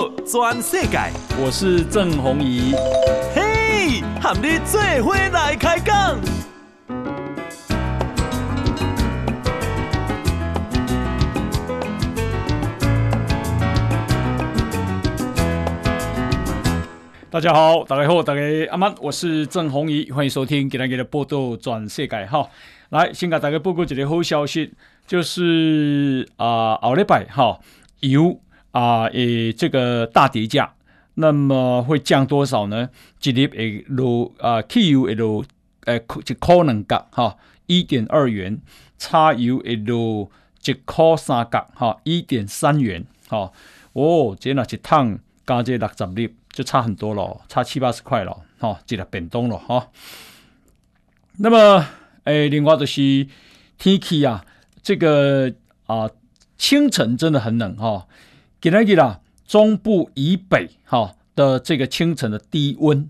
[0.00, 0.98] 道全世界，
[1.38, 2.72] 我是郑宏仪。
[3.34, 6.18] 嘿，和你做伙来开讲。
[17.30, 18.40] 大家好，大家好，大家
[18.70, 22.48] 阿曼，我是郑宏仪，欢迎收听今天的报道全世界哈。
[22.88, 24.72] 来，先给大家报告一个好消息，
[25.06, 27.60] 就是啊，奥利拜哈
[28.00, 28.40] 油
[28.72, 30.74] 啊，诶，这个大跌价，
[31.14, 32.88] 那么会降多少呢？
[33.22, 35.44] 一日会落啊，汽油会落
[35.86, 38.60] 诶，一可能价哈，一点二元，
[38.98, 40.30] 柴油会落
[40.64, 43.52] 一可三角哈，一点三元哈。
[43.92, 49.88] 哦，这那一趟加这六十粒，就差很多了，差七八十块了哈，这个变动了哈。
[51.38, 51.86] 那么。
[52.24, 53.26] 诶，另外就是
[53.78, 54.44] 天气啊，
[54.82, 55.50] 这个
[55.86, 56.08] 啊
[56.58, 58.06] 清晨真的很冷哈。
[58.62, 63.08] 今天啦，中部以北哈的这个清晨的低温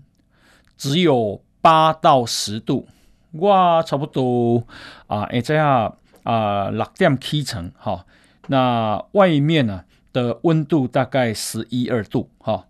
[0.77, 2.87] 只有八到十度，
[3.33, 4.65] 哇，差不多
[5.07, 8.05] 啊，哎这样啊六点七成哈。
[8.47, 12.67] 那外面呢的温度大概十一二度哈。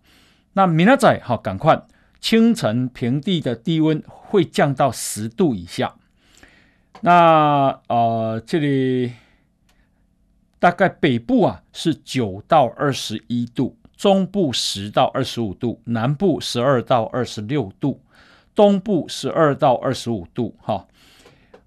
[0.54, 1.80] 那明仔载哈，赶快
[2.20, 5.94] 清晨平地的低温会降到十度以下。
[7.02, 9.12] 那呃，这里
[10.62, 18.00] 大概北部啊是九到二十一度，中部十到二十五度，南部十二到二十六度，
[18.54, 20.54] 东部十二到二十五度。
[20.60, 20.86] 哈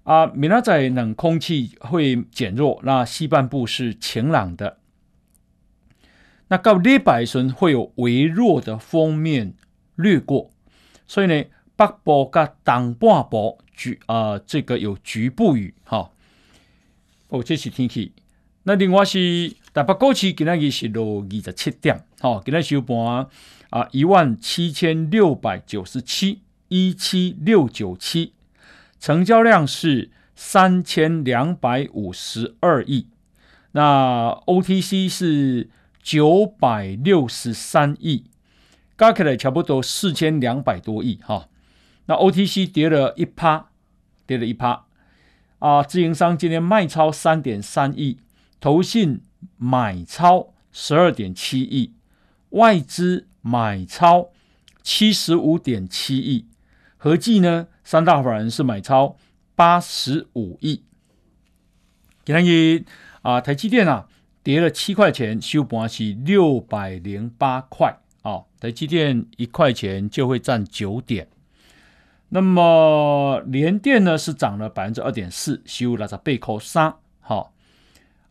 [0.04, 4.78] 啊，明仔冷空气会减弱，那西半部是晴朗的。
[6.48, 9.52] 那到礼拜时会有微弱的锋面
[9.96, 10.50] 掠过，
[11.06, 11.44] 所以呢，
[11.76, 13.58] 北部跟东半部。
[13.76, 16.10] 局啊、这个有局部雨哈。
[17.28, 18.14] 哦，这是天气。
[18.68, 23.28] 那另外是台北股市今天也是落二十七点，哈，今天收盘
[23.70, 28.32] 啊一万七千六百九十七，一七六九七，
[28.98, 33.06] 成交量是三千两百五十二亿。
[33.70, 35.70] 那 OTC 是
[36.02, 38.24] 九百六十三亿，
[38.98, 41.46] 加起来差不多四千两百多亿哈。
[42.06, 43.68] 那 OTC 跌了一趴，
[44.26, 44.86] 跌了一趴
[45.60, 45.84] 啊！
[45.84, 48.18] 自营商今天卖超三点三亿，
[48.66, 49.22] 投信
[49.58, 51.94] 买超十二点七亿，
[52.48, 54.30] 外资买超
[54.82, 56.48] 七十五点七亿，
[56.96, 59.16] 合计呢，三大法人是买超
[59.54, 60.82] 八十五亿。
[62.24, 62.84] 今天
[63.22, 64.08] 啊，台积电啊
[64.42, 71.28] 跌了七块钱，收盘是六百零八块啊，台积电一块钱就会占九点。
[72.30, 76.96] 那么联电呢是涨了百分之二点四，收了在背扣三。
[77.20, 77.54] 好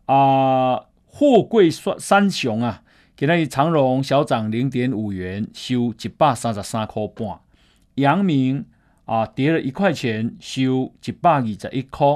[0.06, 2.82] 啊，货柜三三雄啊，
[3.16, 7.40] 今天长荣小涨零点五元，收一百三十三块半。
[7.96, 8.66] 阳明
[9.04, 12.06] 啊跌了一块钱，收一百二十一块。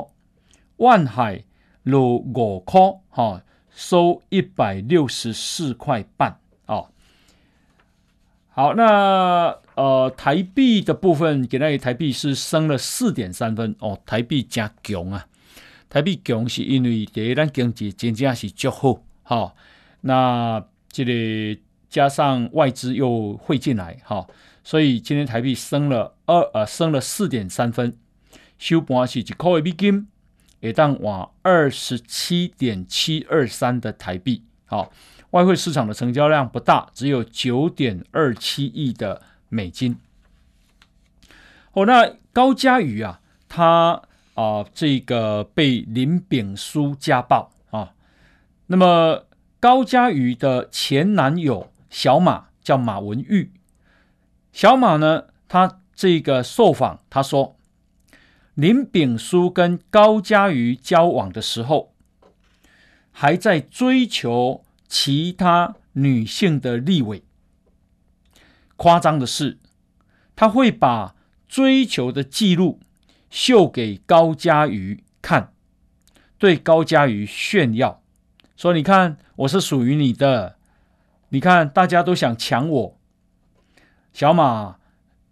[0.77, 1.45] 万海
[1.83, 6.39] 落五块，哈，收一百六十四块半。
[6.67, 6.89] 哦
[8.51, 15.27] 好，那呃台币的部分，给那台币是升了四点三分哦，台币加强啊，
[15.91, 19.55] 台币强是因为第一，咱经济真正是较好，哈、
[20.03, 24.25] 那这里加上外资又汇进来，哈、
[24.63, 27.99] 所以今天台币升了二呃升了四点三分，
[28.57, 30.07] 收盘是一块美金，
[30.61, 34.93] 也当往二十七点七二三的台币，好、
[35.31, 39.97] 外汇市场的成交量不大，只有九点二七亿的美金。
[41.73, 44.03] 哦，那高嘉瑜啊，他
[44.41, 47.93] 啊，这个被林炳书家暴啊。
[48.69, 49.27] 那么
[49.59, 53.53] 高嘉瑜的前男友小马叫马文玉，
[54.53, 57.57] 小马呢，他这个受访，他说
[58.55, 61.93] 林炳书跟高嘉瑜交往的时候，
[63.11, 64.65] 还在追求。
[64.93, 67.23] 其他女性的立委，
[68.75, 69.57] 夸张的是，
[70.35, 71.15] 他会把
[71.47, 72.81] 追求的记录
[73.31, 75.55] 秀给高嘉瑜看，
[76.37, 78.03] 对高嘉瑜炫耀，
[78.57, 80.59] 说：“你看，我是属于你的，
[81.31, 82.99] 你看，大家都想抢我。”
[84.13, 84.77] 小马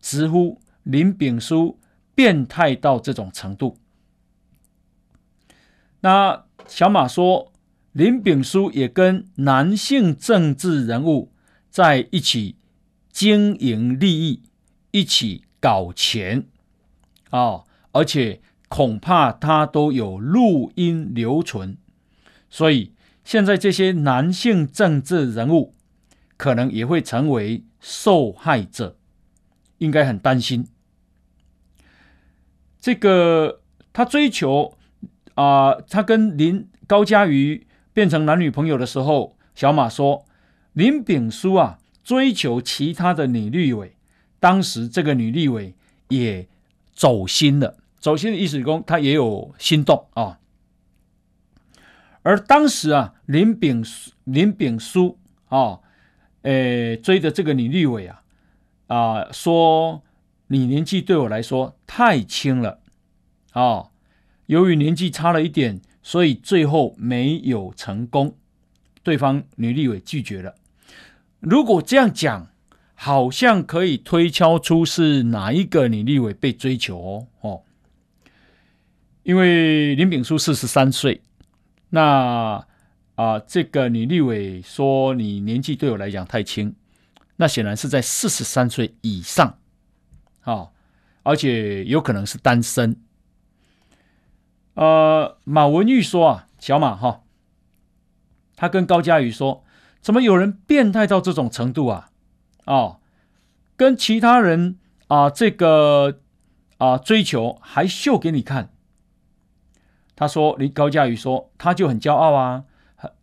[0.00, 1.78] 直呼林炳书
[2.14, 3.76] 变态到这种程度。
[6.00, 7.52] 那小马说。
[7.92, 11.32] 林炳书也跟男性政治人物
[11.68, 12.54] 在一起
[13.10, 14.42] 经营利益，
[14.92, 16.46] 一起搞钱
[17.30, 17.64] 啊、哦！
[17.92, 21.76] 而且恐怕他都有录音留存，
[22.50, 22.92] 所以
[23.24, 25.74] 现在这些男性政治人物
[26.36, 28.96] 可能也会成为受害者，
[29.78, 30.66] 应该很担心。
[32.80, 33.60] 这个
[33.92, 34.76] 他追求
[35.34, 40.26] 啊、他跟林高嘉瑜变成男女朋友的时候，小马说
[40.72, 43.96] 林炳书啊追求其他的女立委，
[44.40, 45.74] 当时这个女立委
[46.08, 46.48] 也
[46.98, 50.40] 走心了，走心的意思说他也有心动啊。
[52.22, 53.84] 而当时啊，林炳
[54.24, 55.78] 林炳书啊，
[56.42, 58.22] 诶追的这个女立委啊，
[58.88, 60.02] 啊说。
[60.50, 62.80] 你年纪对我来说太轻了，
[63.52, 63.90] 啊，
[64.46, 68.34] 由于年纪差了一点，所以最后没有成功。
[69.02, 70.54] 对方女立委拒绝了。
[71.40, 72.46] 如果这样讲，
[73.00, 77.26] 好像可以推敲出是哪一个女立委被追求哦。
[77.42, 77.62] 哦，
[79.22, 81.22] 因为林炳书四十三岁，
[81.90, 82.66] 那
[83.14, 86.74] 啊，这个女立委说你年纪对我来讲太轻，
[87.36, 89.58] 那显然是在四十三岁以上。
[90.40, 90.70] 啊，
[91.22, 92.96] 而且有可能是单身。
[94.74, 97.22] 呃，马文玉说啊，小马哈，
[98.56, 99.64] 他跟高嘉瑜说，
[100.00, 102.10] 怎么有人变态到这种程度啊？
[102.68, 103.00] 哦，
[103.76, 104.78] 跟其他人
[105.08, 106.20] 啊，这个
[106.76, 108.70] 啊追求还秀给你看。
[110.14, 112.64] 他说，林高嘉瑜说，他就很骄傲啊，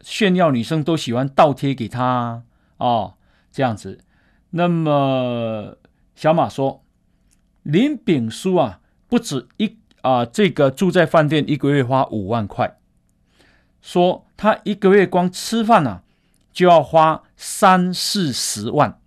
[0.02, 2.44] 炫耀女生都喜欢倒贴给他
[2.78, 3.14] 啊，
[3.52, 4.00] 这样子。
[4.50, 5.78] 那么
[6.16, 6.82] 小马说。
[7.66, 12.78] 林炳书啊，不止一啊，这个住在饭店一个月花五万块，
[13.82, 16.04] 说他一个月光吃饭啊，
[16.54, 19.00] 就要花三四十万，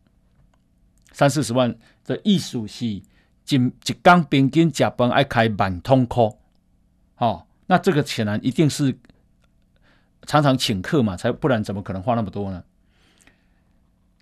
[1.19, 3.03] 三四十万的意思是，一
[3.49, 6.37] 一缸平均加班爱开满通科，
[7.17, 8.97] 哦，那这个显然一定是
[10.27, 12.63] 常常请客嘛，才不然怎么可能花那么多呢？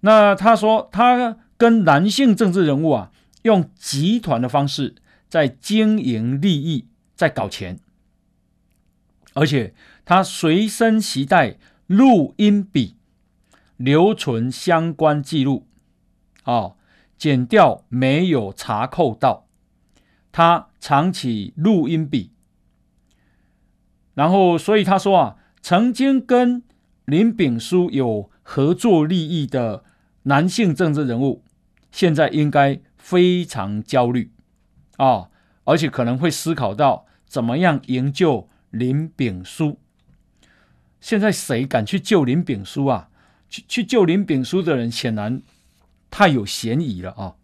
[0.00, 3.12] 那他说他跟男性政治人物啊。
[3.43, 4.96] 用集团的方式
[5.28, 7.78] 在经营利益，在搞钱，
[9.34, 9.72] 而且
[10.04, 11.56] 他随身携带
[11.87, 12.96] 录音笔，
[13.76, 15.69] 留存相关记录。
[16.43, 16.75] 哦，
[17.17, 19.47] 检调没有查扣到，
[20.33, 22.33] 他藏起录音笔，
[24.15, 26.63] 然后所以他说啊，曾经跟
[27.05, 29.85] 林炳书有合作利益的
[30.25, 31.45] 男性政治人物，
[31.91, 32.81] 现在应该。
[33.07, 34.33] 非常焦虑
[34.97, 35.29] 啊、
[35.63, 39.79] 而且可能会思考到怎么样营救林炳书。
[41.01, 43.09] 现在谁敢去救林炳书啊？
[43.49, 45.41] 去去救林炳书的人显然
[46.17, 47.37] 太有嫌疑了啊、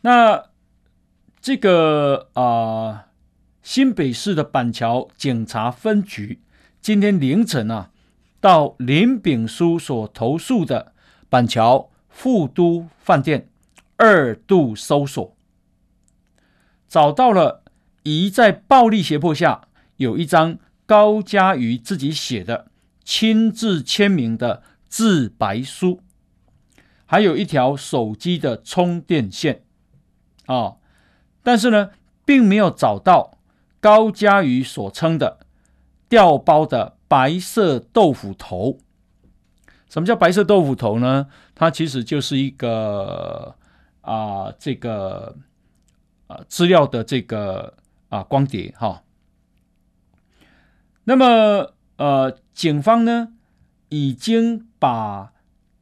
[0.00, 0.46] 那
[1.40, 3.06] 这个啊、
[3.62, 6.40] 新北市的板桥警察分局
[6.80, 7.90] 今天凌晨啊，
[8.40, 10.92] 到林炳书所投诉的
[11.28, 11.90] 板桥。
[12.08, 13.48] 富都饭店
[13.96, 15.34] 二度搜索，
[16.88, 17.62] 找到了
[18.02, 22.66] 疑在暴力胁迫下有一张高嘉瑜自己写的
[23.04, 26.02] 亲自签名的自白书，
[27.06, 29.64] 还有一条手机的充电线
[30.46, 30.76] 啊、哦，
[31.42, 31.90] 但是呢，
[32.24, 33.38] 并没有找到
[33.80, 35.40] 高嘉瑜所称的
[36.08, 38.78] 调包的白色豆腐头。
[39.88, 41.26] 什么叫白色豆腐头呢？
[41.54, 43.54] 它其实就是一个
[44.00, 45.36] 啊、这个
[46.26, 47.74] 啊资料的这个
[48.08, 49.02] 啊光碟哈。
[51.04, 53.34] 那么呃，警方呢
[53.90, 55.31] 已经把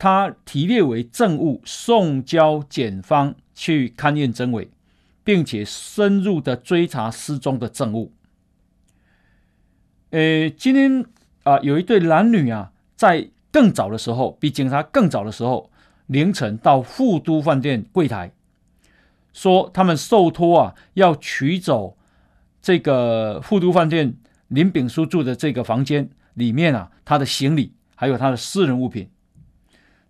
[0.00, 4.68] 他提列为证物，送交检方去勘验真伪，
[5.22, 8.12] 并且深入的追查失踪的证物。
[10.10, 11.06] 呃，今天
[11.44, 13.30] 啊、有一对男女啊在。
[13.52, 15.72] 更早的时候，比警察更早的时候，
[16.06, 18.30] 凌晨到富都饭店柜台，
[19.32, 21.96] 说他们受托啊，要取走
[22.62, 24.14] 这个富都饭店
[24.46, 29.10] 林炳书住的这个房间里面啊，他的行李还有他的私人物品。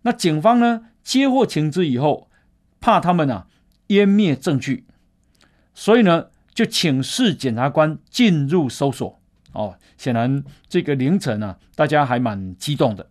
[0.02, 2.30] 那警方呢，接获情资以后，
[2.80, 3.47] 怕他们啊
[3.88, 4.87] 湮灭证据，
[5.75, 9.21] 所以呢，就请示检察官进入搜索。
[9.52, 13.11] 哦，显然这个凌晨啊，大家还蛮激动的。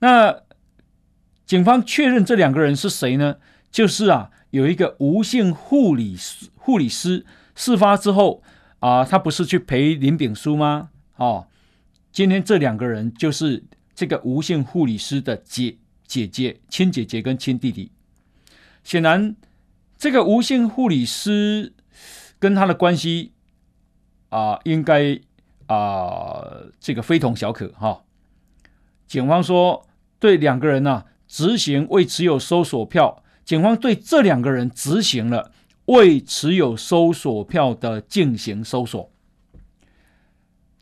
[0.00, 0.42] 那
[1.46, 3.36] 警方确认这两个人是谁呢？
[3.70, 6.16] 就是啊，有一个吴姓护理，
[6.56, 8.42] 护理师事发之后
[8.80, 10.90] 啊，他不是去陪林炳书吗？
[11.16, 11.46] 哦，
[12.10, 13.64] 今天这两个人就是
[13.96, 17.90] 这个吴姓护理师的姐姐姐、亲姐姐跟亲弟弟。
[18.84, 19.34] 显然，
[19.96, 21.72] 这个吴姓护理师
[22.38, 23.32] 跟他的关系
[24.28, 25.18] 啊，应该
[25.66, 28.04] 啊，这个非同小可哈。
[29.06, 29.86] 警方说
[30.18, 35.52] 对两个人呢、啊、执行未持有搜索票，警方对这两个人执行了
[35.86, 39.10] 未持有搜索票的进行搜索。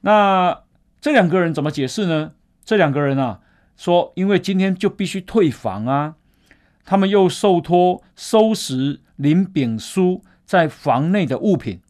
[0.00, 0.64] 那
[1.00, 2.32] 这两个人怎么解释呢？
[2.64, 3.40] 这两个人啊
[3.76, 6.16] 说，因为今天就必须退房啊，
[6.84, 11.80] 他们又受托收拾林炳书在房内的物品。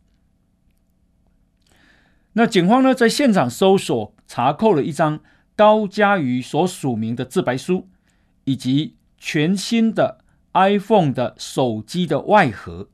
[2.33, 5.21] 那警方呢，在现场搜索查扣了一张
[5.55, 7.89] 高嘉瑜所署名的自白书，
[8.43, 10.19] 以及全新的
[10.53, 12.89] iPhone 的手机的外盒，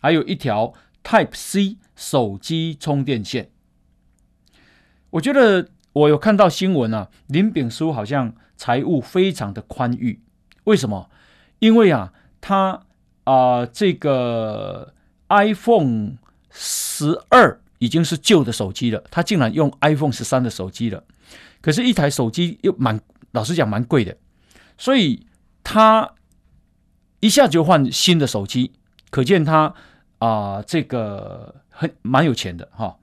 [0.00, 3.50] 还有一条 Type C 手机充电线。
[5.10, 10.20] 我觉得我有看到新闻啊，林炳书好像财务非常的宽裕。
[10.64, 11.08] 为什么？
[11.58, 12.82] 因为啊，他
[13.24, 14.92] 啊、这个
[15.28, 16.18] iPhone
[16.50, 17.60] 十二。
[17.78, 21.04] 已经是旧的手机了，他竟然用 iPhone 十三的手机了。
[21.60, 22.98] 可是，一台手机又蛮，
[23.32, 24.16] 老实讲蛮贵的，
[24.78, 25.26] 所以
[25.62, 26.14] 他
[27.20, 28.72] 一下就换新的手机，
[29.10, 29.74] 可见他
[30.20, 32.96] 啊、这个很蛮有钱的哈。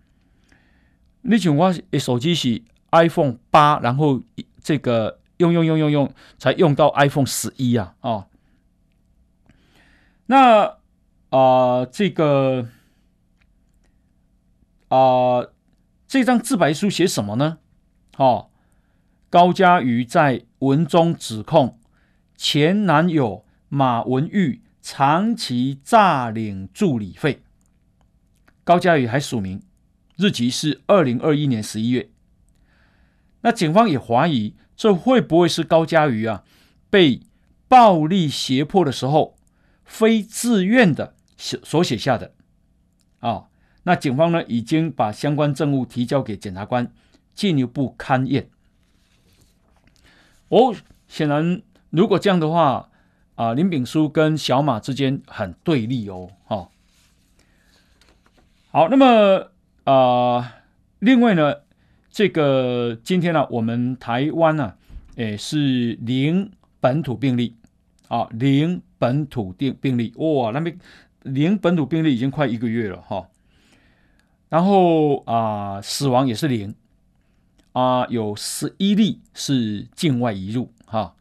[1.21, 4.21] 那种话，手机是 iPhone 八，然后
[4.63, 8.27] 这个用用用用用，才用到 iPhone 十一啊啊。
[10.27, 10.77] 那
[11.29, 12.69] 啊、这个。
[14.89, 15.47] 啊、
[16.07, 17.57] 这张自白书写什么呢？
[18.17, 18.51] 哦，
[19.31, 21.79] 高嘉瑜在文中指控
[22.37, 27.41] 前男友马文玉长期诈领助理费。
[28.63, 29.63] 高嘉瑜还署名，
[30.15, 32.11] 日期是二零二一年十一月。
[33.43, 36.43] 那警方也怀疑，这会不会是高嘉瑜啊
[36.89, 37.21] 被
[37.67, 39.37] 暴力胁迫的时候
[39.85, 42.33] 非自愿的写所写下的
[43.19, 43.45] 啊？
[43.83, 46.91] 那警方呢，已经把相关证物提交给检察官
[47.35, 48.49] 进一步勘验。
[50.47, 50.73] 哦，
[51.07, 52.89] 显然如果这样的话，
[53.35, 56.69] 啊、林炳书跟小马之间很对立哦，哈、哦。
[58.71, 59.49] 好，那么
[59.83, 60.51] 啊、呃，
[60.99, 61.57] 另外呢，
[62.13, 64.77] 这个今天呢、我们台湾呢、啊，
[65.15, 67.55] 诶是零本土病例
[68.07, 70.77] 啊，零本土病病例，哇，那边
[71.23, 73.27] 零本土病例已经快一个月了，哈、
[74.47, 76.75] 然后啊、死亡也是零
[77.71, 81.15] 啊、有十一例是境外移入哈。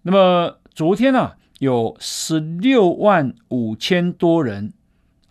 [0.00, 4.72] 那么昨天呢、啊，有十六万五千多人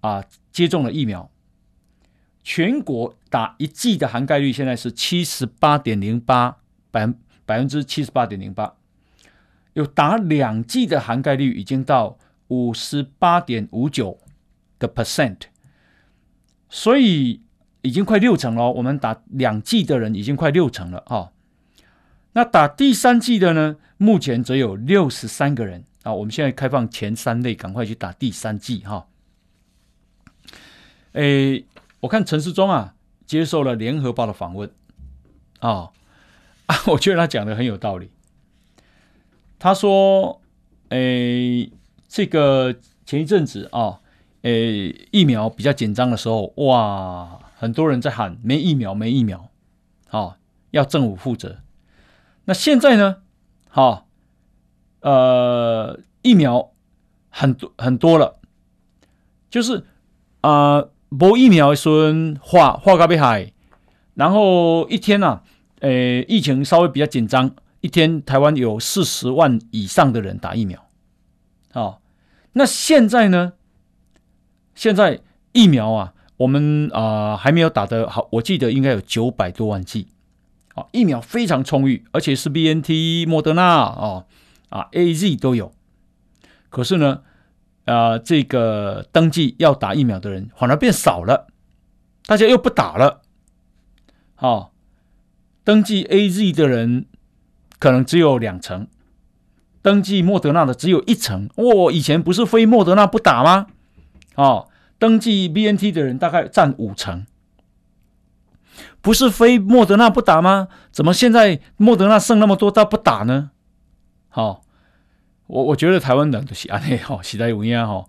[0.02, 1.32] 啊、接种了疫苗，
[2.44, 6.58] 全国打一剂的涵盖率现在是七十八点零八
[6.92, 7.16] 百分
[7.46, 8.76] 百分之七十八点零八，
[9.74, 12.18] 有打两剂的涵盖率已经到
[12.48, 14.20] 五十八点五九
[14.78, 15.38] 个 percent。
[16.70, 17.42] 所以
[17.82, 21.32] 已经快六成了，我们打两剂的人已经快六成了哈。
[22.34, 23.78] 那打第三剂的呢？
[23.98, 26.14] 目前只有六十三个人啊。
[26.14, 29.08] 我们现在开放前三类，赶快去打第三剂哈。
[31.14, 31.66] 诶，
[32.02, 34.70] 我看陈世忠啊接受了联合报的访问
[35.60, 35.92] 啊，
[36.88, 38.12] 我觉得他讲的很有道理。
[39.58, 40.42] 他说
[40.90, 41.72] ：“诶，
[42.08, 42.76] 这个
[43.06, 44.00] 前一阵子啊。”
[44.44, 49.50] 诶，疫苗比较紧张的时候，哇，很多人在喊没疫苗，没疫苗，
[50.08, 50.36] 好、哦，
[50.72, 51.58] 要政府负责。
[52.46, 53.18] 那现在呢？
[53.70, 54.06] 哈、
[55.02, 56.72] 呃，疫苗
[57.30, 58.40] 很多很多了，
[59.50, 59.86] 就是
[60.40, 60.86] 啊，
[61.18, 62.04] 播、疫苗的时候
[62.42, 63.52] 化化咖啡海，
[64.14, 65.44] 然后一天呢、啊，
[65.80, 67.52] 诶，疫情稍微比较紧张，
[67.82, 70.86] 一天台湾有四十万以上的人打疫苗，
[71.74, 71.98] 哦，
[72.54, 73.54] 那现在呢？
[74.76, 75.20] 现在
[75.52, 80.08] 疫苗啊，我们啊、还没有打的好，我记得应该有九百多万剂，
[80.76, 84.26] 啊，疫苗非常充裕，而且是 BNT、莫德纳啊
[84.70, 85.74] 啊 AZ 都有。
[86.70, 87.24] 可是呢，
[87.90, 91.48] 呃，这个登记要打疫苗的人反而变少了，
[92.28, 93.22] 大家又不打了。
[94.36, 94.72] 好、
[95.64, 97.08] 登记 AZ 的人
[97.80, 98.88] 可能只有两成，
[99.82, 101.50] 登记莫德纳的只有一成。
[101.56, 103.66] 哦，以前不是非莫德纳不打吗？
[104.36, 104.68] 哦。
[105.00, 107.26] 登记 BNT 的人大概占五成，
[109.02, 110.68] 不是非莫德纳不打吗？
[110.92, 113.52] 怎么现在莫德纳剩那么多，他不打呢？
[114.28, 114.62] 好、哦，
[115.50, 118.06] 我我觉得台湾人都是安内哈，时代有影哈。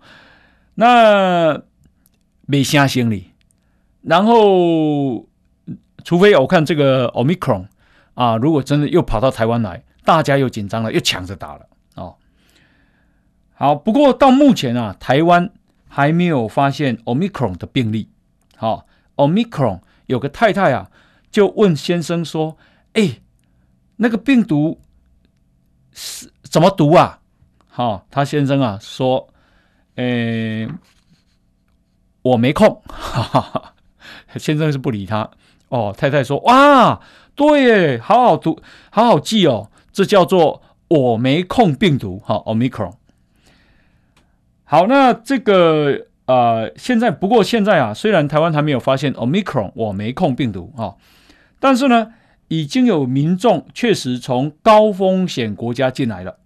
[0.76, 1.60] 那
[2.46, 3.32] 没啥心理，
[4.02, 5.26] 然后
[6.04, 7.66] 除非我看这个 Omicron
[8.14, 11.66] 啊，如果真的又跑到台湾来，大家又紧张了，又抢着打了
[11.96, 12.14] 哦。
[13.54, 15.50] 好，不过到目前啊，台湾。
[15.92, 18.08] 还没有发现 Omicron 的病例。
[18.54, 20.88] 好，Omicron 有个太太啊，
[21.32, 22.56] 就问先生说
[22.94, 23.18] ：“哎，
[23.96, 24.80] 那个病毒
[25.92, 27.19] 是怎么读啊？
[27.70, 29.28] 好、哦，他先生啊说，
[29.94, 30.68] 诶，
[32.22, 33.74] 我没空，哈哈哈。
[34.36, 35.30] 先生是不理他。
[35.68, 37.00] 哦，太太说，哇，
[37.36, 38.60] 对耶，好好读，
[38.90, 42.94] 好好记哦，这叫做我没空病毒，哈、哦，Omicron。
[44.64, 50.96] 好，那这个呃，现在不过现在啊，虽然台湾还没有发现 Omicron 我没空病毒哈、哦，
[51.60, 52.12] 但是呢，
[52.48, 56.39] 已经有民众确实从高风险国家进来了。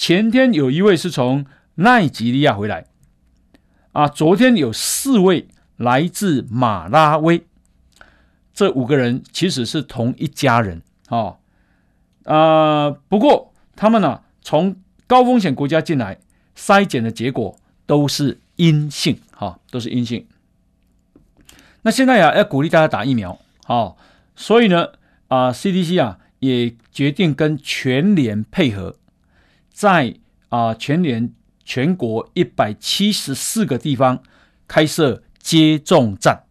[0.00, 2.86] 前天有一位是从奈及利亚回来，
[3.92, 7.44] 啊，昨天有四位来自马拉维，
[8.54, 11.36] 这五个人其实是同一家人啊，
[12.24, 14.74] 啊，不过他们呢、从
[15.06, 16.18] 高风险国家进来，
[16.56, 20.26] 筛检的结果都是阴性，哈，都是阴性。
[21.82, 23.92] 那现在呀、要鼓励大家打疫苗，啊，
[24.34, 24.92] 所以呢，
[25.28, 28.96] 啊，CDC 啊也决定跟全联配合。
[29.80, 30.14] 在
[30.50, 31.32] 啊，全年
[31.64, 34.22] 全国一百七十四个地方
[34.68, 36.44] 开设接种站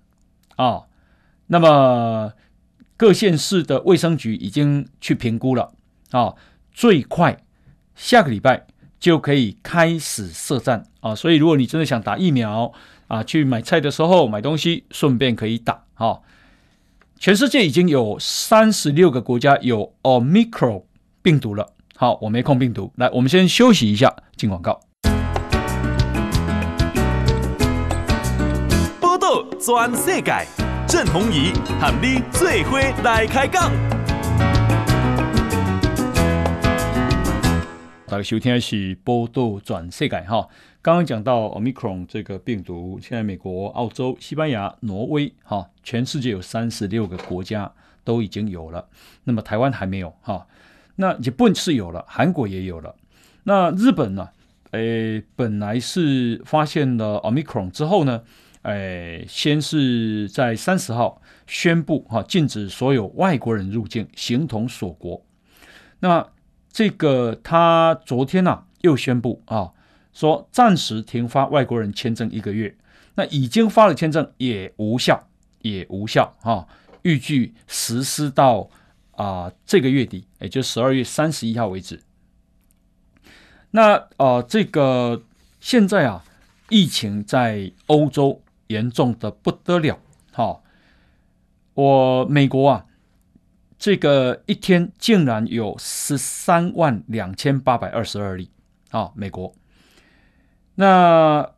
[0.56, 0.88] 啊，
[1.46, 2.34] 那么
[2.98, 5.72] 各县市的卫生局已经去评估了
[6.10, 6.34] 啊，
[6.74, 7.38] 最快
[7.94, 8.66] 下个礼拜
[9.00, 12.74] 就可以开始设站啊，所以如果你真的想打疫苗
[13.10, 16.18] 啊，去买菜的时候买东西顺便可以打啊。
[17.20, 20.86] 全世界已经有三十六个国家有 Omicron
[21.22, 21.76] 病毒了。
[22.02, 22.94] 好，我没空病毒。
[22.96, 24.80] 来，我们先休息一下，进广告。
[29.02, 30.48] 波道全世界，
[30.88, 33.70] 郑弘仪喊你最伙来开讲。
[38.08, 40.48] 大家收听的是波道转世界哈。
[40.82, 47.70] 刚刚讲到 Omicron 这个病毒，现在美国、澳洲、西班牙、挪威哈，全世界有三十六个国家
[48.06, 48.88] 都已经有了，
[49.26, 50.48] 那么台湾还没有哈。
[51.02, 52.94] 那日本是有了，韩国也有了。
[53.44, 54.28] 那日本呢？
[54.72, 58.22] 诶，本来是发现了 Omicron 之后呢，
[58.64, 65.24] 诶，先是在三十号宣布哈，禁止所有外国人入境，形同锁国。
[66.02, 66.28] 那
[66.70, 69.72] 这个他昨天呢、啊、又宣布啊，
[70.12, 72.76] 说暂时停发外国人签证一个月。
[73.16, 75.30] 那已经发了签证也无效，
[75.62, 76.68] 也无效哈，
[77.04, 78.70] 预计实施到。
[79.20, 82.02] 啊，这个月底，也就十二月三十一号为止。
[83.72, 85.24] 那啊、呃，这个
[85.60, 86.24] 现在啊，
[86.70, 90.00] 疫情在欧洲严重的不得了。
[90.32, 90.62] 哈、
[91.74, 92.86] 我美国啊，
[93.78, 98.50] 这个一天竟然有十三万两千八百二十二例
[98.92, 99.54] 啊、美国。
[100.76, 101.52] 那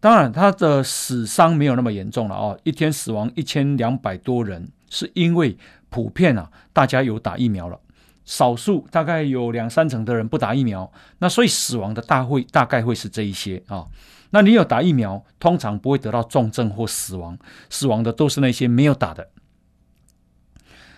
[0.00, 5.56] 当然，他的死伤没有那么严重了哦，一天死亡一千两百多人，是因为。
[5.94, 7.78] 普遍啊，大家有打疫苗了，
[8.24, 13.86] 少数大概有两三成的人不打疫苗，那所以死亡的大会大概会是这一些啊。
[14.30, 17.38] 那你有打疫苗，通常不会得到重症或死亡，
[17.70, 19.28] 死亡的都是那些没有打的。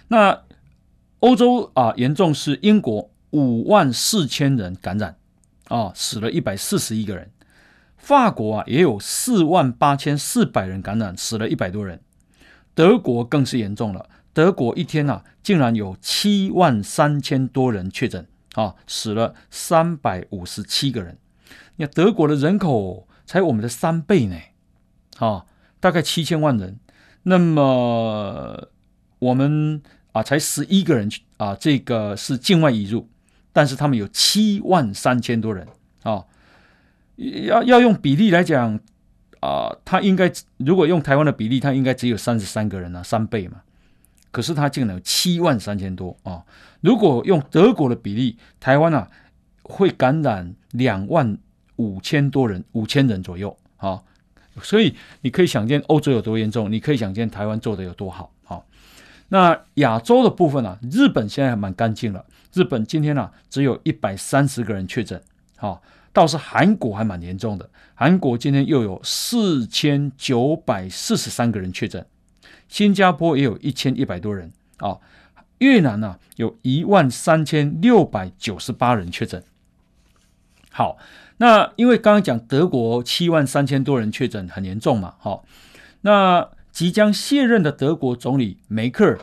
[0.08, 0.44] 那
[1.18, 5.18] 欧洲啊，严重是英国五万四千人感染
[5.68, 7.30] 啊，死了一百四十一个人。
[7.98, 12.00] 法国啊，也有四万八千四百人感染，死了一百多人。
[12.74, 14.08] 德国更是严重了。
[14.36, 21.16] 德国一天啊，竟然有七万三千多人确诊啊，死了三百五十七个人。
[21.76, 24.36] 你看德国的人口才我们的三倍呢，
[25.16, 25.46] 啊，
[25.80, 26.78] 大概七千万人。
[27.22, 28.68] 那么
[29.20, 29.80] 我们
[30.12, 33.08] 啊，才十一个人啊，这个是境外移入，
[33.54, 35.66] 但是他们有七万三千多人
[36.02, 36.26] 啊。
[37.16, 38.78] 要要用比例来讲
[39.40, 43.62] 啊，他应该如果用台湾的比例，他应该只有三十三个人啊，三倍嘛。
[44.36, 46.44] 可是他竟然有七万三千多啊！
[46.82, 49.10] 如果用德国的比例，台湾啊
[49.62, 51.38] 会感染两万
[51.76, 54.02] 五千多人，五千人左右啊！
[54.60, 58.60] 所以你可以想见欧洲有多严重，你可以想见台湾做的有多好啊！
[59.30, 62.22] 那亚洲的部分啊，日本现在还蛮干净了。
[62.52, 65.18] 日本今天啊只有一百三十个人确诊，
[65.56, 65.80] 啊，
[66.12, 67.70] 倒是韩国还蛮严重的。
[67.94, 72.06] 韩国今天又有四千九百四十三个人确诊。
[72.68, 74.98] 新加坡也有一千一百多人啊，
[75.58, 79.42] 越南呢、啊、有一万三千六百九十八人确诊。
[80.70, 80.98] 好，
[81.38, 85.44] 那因为刚刚讲德国七万三千多人确诊很严重嘛，好，
[86.02, 89.18] 那即将卸任的德国总理梅克尔，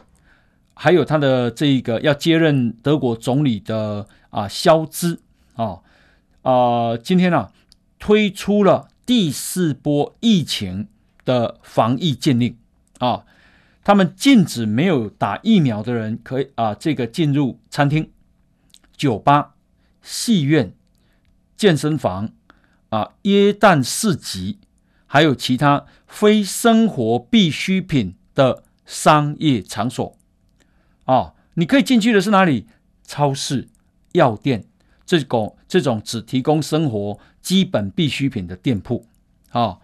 [0.73, 5.21] 还有他的这个要接任德国总理的啊肖兹
[5.55, 5.81] 啊
[6.41, 7.51] 啊，今天呢、啊、
[7.99, 10.87] 推出了第四波疫情
[11.23, 12.57] 的防疫禁令
[12.97, 13.25] 啊。
[13.83, 18.09] 他们禁止没有打疫苗的人可以啊，这个进入餐厅、
[18.95, 19.55] 酒吧、
[20.01, 20.73] 戏院、
[21.57, 22.29] 健身房
[22.89, 24.59] 啊、耶诞市集，
[25.05, 30.17] 还有其他非生活必需品的商业场所。
[31.03, 32.67] 啊，你可以进去的是哪里？
[33.05, 33.67] 超市、
[34.13, 34.63] 药店，
[35.05, 39.05] 这种这种只提供生活基本必需品的店铺。
[39.49, 39.79] 啊，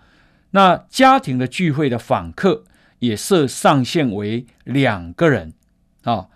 [0.51, 2.63] 那家庭的聚会的访客。
[2.99, 5.53] 也设上限为两个人
[6.03, 6.27] 啊，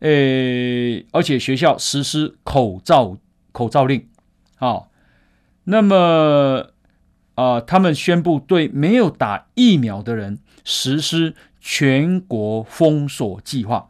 [0.00, 3.16] 诶，而且学校实施口罩
[3.50, 4.08] 口罩令
[4.56, 4.84] 啊。
[5.64, 6.70] 那么
[7.34, 13.88] 啊，他们宣布对没有打疫苗的人实施全国封锁计划。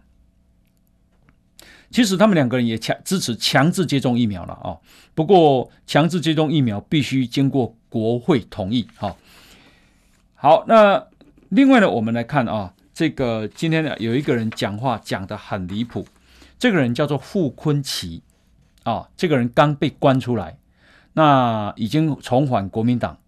[1.91, 4.79] 其实他们两个人也强支持强制接种疫苗了啊。
[5.15, 8.87] 不过强制接种疫苗必须经过国会同意。
[8.97, 9.17] 哈，
[10.35, 11.09] 好，那。
[11.53, 16.07] 另外呢，我们来看啊，这个今天呢，有一个人讲话讲得很离谱，
[16.59, 18.23] 这个人叫做傅坤奇
[18.85, 20.57] 啊，这个人刚被关出来，
[21.13, 23.19] 那已经重返国民党。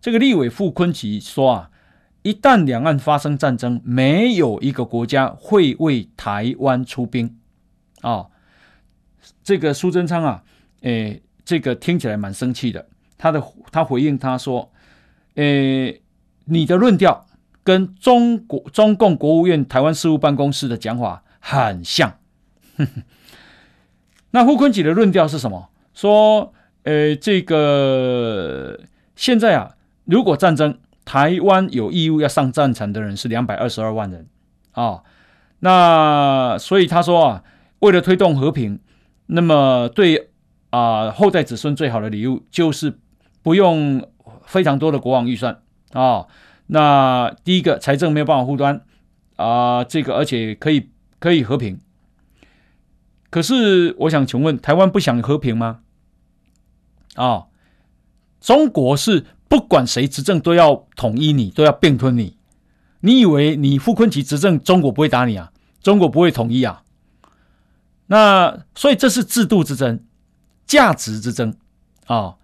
[0.00, 1.70] 这个立委傅坤奇说啊，
[2.22, 7.38] 一旦两岸发生战争，没有一个国家会为台湾出兵
[8.00, 8.26] 啊。
[9.44, 10.42] 这个苏贞昌啊，
[10.80, 14.72] 诶，这个听起来蛮生气的，他的他回应他说，
[15.36, 16.02] 诶，
[16.46, 17.24] 你的论调。
[17.64, 22.18] 跟中国中共国务院台湾事务办公室的讲法很像。
[24.32, 25.68] 那傅昆萁的论调是什么？
[25.94, 26.52] 说，
[26.84, 28.80] 呃，这个
[29.14, 34.26] 现在啊，如果战争，台湾有义务要上战场的人是两百二十二万人
[34.72, 35.02] 啊、哦。
[35.60, 37.44] 那所以他说啊，
[37.80, 38.80] 为了推动和平，
[39.26, 40.30] 那么对
[40.70, 42.98] 啊、呃、后代子孙最好的礼物就是
[43.42, 44.08] 不用
[44.46, 45.60] 非常多的国防预算
[45.92, 46.02] 啊。
[46.02, 46.28] 哦
[46.66, 48.84] 那第一个财政没有办法护端
[49.36, 51.80] 啊，这个而且可以可以和平。
[53.30, 55.80] 可是我想请问，台湾不想和平吗？
[57.14, 57.44] 啊、
[58.40, 62.36] 中国是不管谁执政都要统一你，都要并吞你。
[63.00, 65.52] 你以为你傅崐萁执政，中国不会打你啊？
[65.82, 66.82] 中国不会统一啊？
[68.06, 70.04] 那所以这是制度之争，
[70.66, 71.56] 价值之争
[72.06, 72.36] 啊、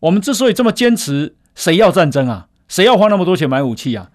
[0.00, 2.48] 我们之所以这么坚持，谁要战争啊？
[2.68, 4.10] 谁要花那么多钱买武器啊？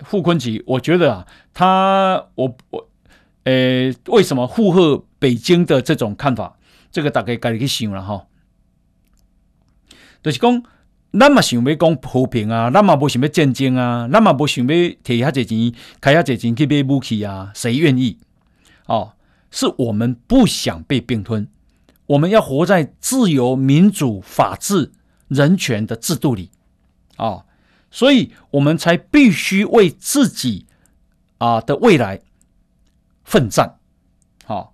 [0.00, 2.88] 傅昆萁，我觉得啊，他我我，
[3.44, 6.58] 呃，为什么附和北京的这种看法？
[6.90, 8.26] 这个大概该去想了哈。
[10.22, 10.62] 就是讲，
[11.18, 17.50] 咱嘛想要讲和平啊，咱嘛不想要战争啊，咱嘛不想要摕遐侪钱，开遐侪钱去买武器啊？
[17.54, 18.18] 谁愿意？
[18.86, 19.12] 哦，
[19.50, 21.48] 是我们不想被并吞，
[22.06, 24.92] 我们要活在自由、民主、法治、
[25.28, 26.50] 人权的制度里。
[27.16, 27.44] 哦
[27.92, 30.64] 所以我们才必须为自己
[31.36, 32.22] 啊的未来
[33.22, 33.78] 奋战，
[34.46, 34.72] 好，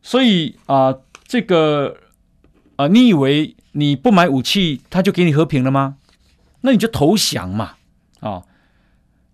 [0.00, 0.96] 所以啊，
[1.26, 1.96] 这个
[2.76, 5.96] 啊，你以为你不买武器，他就给你和平了吗？
[6.60, 7.74] 那你就投降嘛，
[8.20, 8.44] 啊，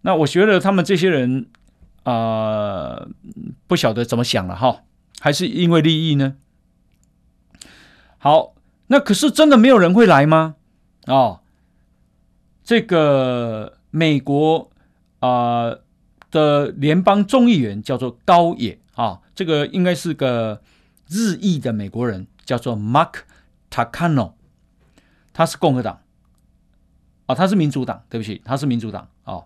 [0.00, 1.46] 那我觉得他们这些人
[2.04, 3.06] 啊，
[3.66, 4.84] 不晓得怎么想了哈，
[5.20, 6.36] 还是因为利益呢？
[8.16, 8.54] 好，
[8.86, 10.56] 那可是真的没有人会来吗？
[11.04, 11.40] 啊？
[12.62, 14.70] 这个美国
[15.18, 15.76] 啊、
[16.30, 20.62] 的联邦众议员叫做高野啊，这个应该是个
[21.08, 23.22] 日裔的美国人，叫做 Mark
[23.70, 24.32] Takano，
[25.32, 26.00] 他是共和党
[27.26, 29.42] 啊，他是民主党，对不起，他是民主党啊。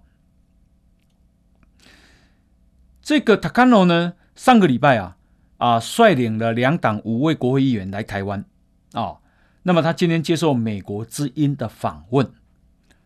[3.02, 5.16] 这个 Takano 呢，上个礼拜啊
[5.56, 8.44] 啊率领了两党五位国会议员来台湾
[8.92, 9.16] 啊，
[9.64, 12.32] 那么他今天接受美国之音的访问。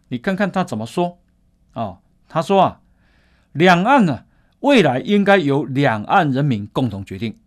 [0.09, 1.19] 你看看他怎么说、
[1.75, 1.99] 哦？
[2.31, 2.81] 他说啊，
[3.53, 4.25] 两岸呢，
[4.61, 7.39] 未来应该由两岸人民共同决定，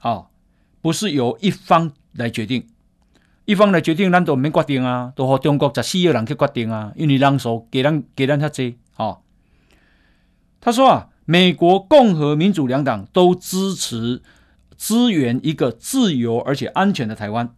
[0.00, 0.26] 啊、哦，
[0.82, 2.66] 不是由一方来决定，
[3.46, 9.18] 一方来决定，咱都没决定啊，都和中国十四亿人去决定啊，因为人数给咱给咱较济啊。
[10.60, 14.22] 他说啊，美国共和民主两党都支持
[14.76, 17.54] 支援一个自由而且安全的台湾，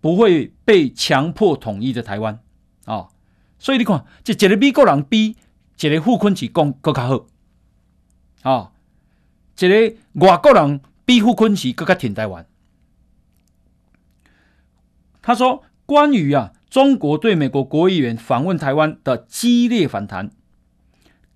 [0.00, 2.40] 不会被强迫统一的台湾
[2.84, 2.94] 啊。
[2.94, 3.08] 哦
[3.62, 5.36] 所以你看，这一个美国人比
[5.78, 7.26] 一个傅崐萁讲更加好，
[8.42, 8.72] 啊、哦，
[9.56, 12.44] 一个外国人比傅崐萁更加挺台湾。
[15.22, 20.32] 他说，关于啊中国对美国国议员访问台湾的激烈反弹，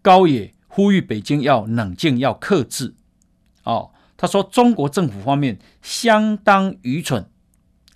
[0.02, 2.96] 高野呼吁北京要冷静，要克制。
[3.62, 7.26] 哦，他说中国政府方面相当愚蠢，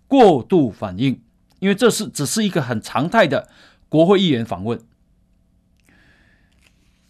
[0.07, 1.21] 过度反应，
[1.59, 3.49] 因为这是只是一个很常态的。
[3.91, 4.81] 国会议员访问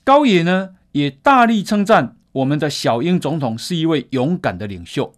[0.02, 5.12] 高野呢，也大力称赞我们的小英总统是一位勇敢的领袖，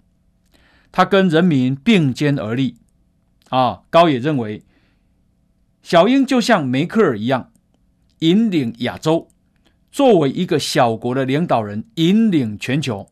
[0.91, 2.77] 他跟人民并肩而立。
[3.49, 4.63] 啊，高野认为，
[5.83, 7.51] 小英就像梅克尔一样，
[8.21, 9.29] 引领亚洲，
[9.91, 13.11] 作为一个小国的领导人，引领全球，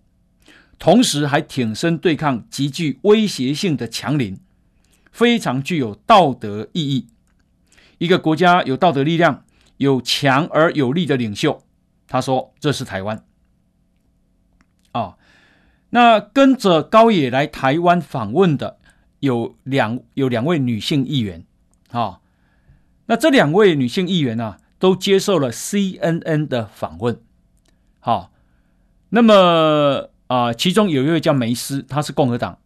[0.78, 4.38] 同时还挺身对抗极具威胁性的强邻，
[5.12, 7.06] 非常具有道德意义。
[8.00, 9.44] 一个国家有道德力量，
[9.76, 11.62] 有强而有力的领袖。
[12.08, 13.22] 他说：“这是台湾。”
[14.92, 15.18] 啊，
[15.90, 18.78] 那跟着高野来台湾访问的
[19.18, 21.44] 有两有两位女性议员，
[21.90, 22.20] 啊，
[23.04, 27.20] 那这两位女性议员呢、啊，都接受了 CNN 的访问。
[28.00, 28.32] 好，
[29.10, 32.58] 那么啊，其中有一位叫梅斯，她是共和党，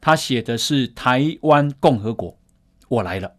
[0.00, 2.36] 她写的是台湾共和国，
[2.88, 3.36] 我来了。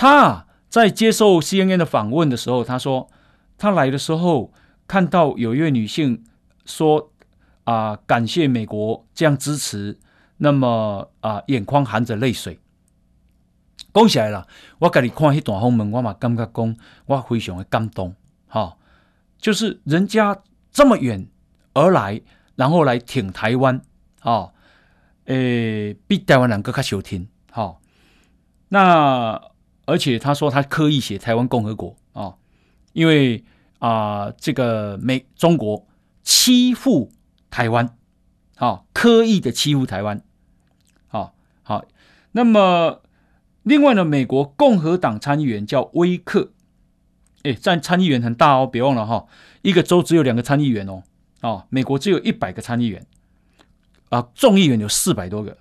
[0.00, 3.10] 他在接受 CNN 的访问的时候，他说。
[3.58, 4.50] 他来的时候，
[4.88, 6.24] 看到有一位女性
[6.64, 7.12] 说
[7.64, 9.98] ：“啊，感谢美国这样支持。”
[10.38, 12.58] 那么啊，眼眶含着泪水。
[13.92, 18.16] 讲起来了，我给你看一段后门，我嘛感觉讲，我非常的感动。
[18.48, 18.78] 哈、
[19.38, 20.38] 就是人家
[20.72, 21.26] 这么远
[21.74, 22.22] 而来，
[22.56, 23.82] 然后来挺台湾。
[24.22, 24.54] 哦，
[25.26, 27.28] 诶，比台湾人更加收听。
[27.50, 27.76] 好、哦，
[28.70, 29.49] 那
[29.90, 32.22] 而且他说他刻意写台湾共和国啊。
[32.22, 32.36] 哦
[32.92, 33.44] 因为
[33.78, 35.86] 啊、这个美中国
[36.22, 37.12] 欺负
[37.50, 37.96] 台湾，
[38.56, 40.22] 好、哦，刻意的欺负台湾，
[41.06, 41.84] 好、哦、好。
[42.32, 43.00] 那么
[43.62, 46.50] 另外呢，美国共和党参议员叫威克，
[47.44, 49.28] 哎，占参议员很大哦，别忘了哈、哦，
[49.62, 51.04] 一个州只有两个参议员哦，
[51.40, 53.06] 哦，美国只有一百个参议员，
[54.10, 55.56] 啊，众议员有四百多个。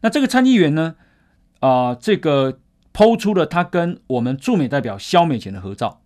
[0.00, 0.96] 那这个参议员呢，
[1.60, 2.60] 啊、这个。
[2.90, 6.00] 抛出了他跟我们驻美代表萧美琴的合照。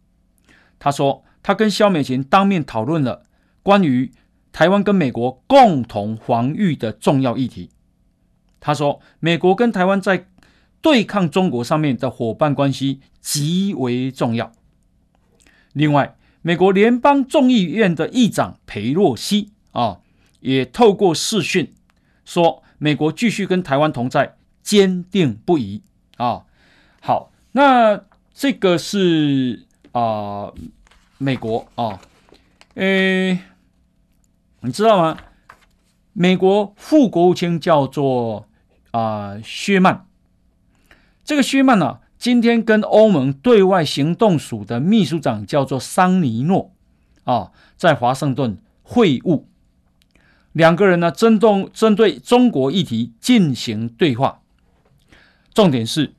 [0.79, 3.23] 他说，他跟萧美琴当面讨论了
[3.63, 4.13] 关于
[4.53, 7.71] 台湾跟美国共同防御的重要议题。
[8.61, 10.27] 他说，美国跟台湾在
[10.83, 14.53] 对抗中国上面的伙伴关系极为重要。
[15.73, 20.01] 另外，美国联邦众议院的议长裴洛西啊，
[20.41, 21.73] 也透过视讯
[22.27, 25.83] 说，美国继续跟台湾同在，坚定不移
[26.17, 26.45] 啊。
[27.01, 28.01] 好，那
[28.33, 30.53] 这个是啊、
[31.19, 32.01] 美国啊，
[32.75, 33.41] 诶，
[34.61, 35.19] 你知道吗？
[36.15, 38.47] 美国副国务卿叫做
[38.91, 40.07] 啊薛曼，
[41.25, 46.71] 这个薛曼呢、今天跟欧盟对外行动署的秘书长叫做桑尼诺
[47.25, 49.45] 啊，在华盛顿会晤，
[50.53, 54.42] 两个人呢，针对针对中国议题进行对话，
[55.55, 56.15] 重点是。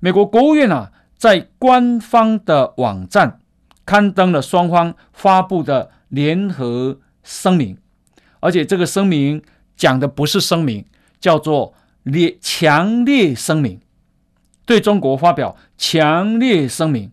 [0.00, 3.40] 美国国务院啊，在官方的网站
[3.84, 7.76] 刊登了双方发布的联合声明，
[8.38, 9.42] 而且这个声明
[9.76, 10.84] 讲的不是声明，
[11.18, 11.74] 叫做
[12.04, 13.80] 烈强烈声明，
[14.64, 17.10] 对中国发表强烈声明，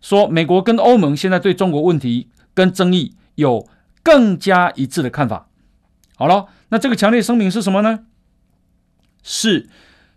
[0.00, 3.68] 说美国跟欧盟现在对中国问题跟争议有
[4.04, 5.48] 更加一致的看法。
[6.14, 8.04] 好了，那这个强烈声明是什么呢？
[9.24, 9.68] 是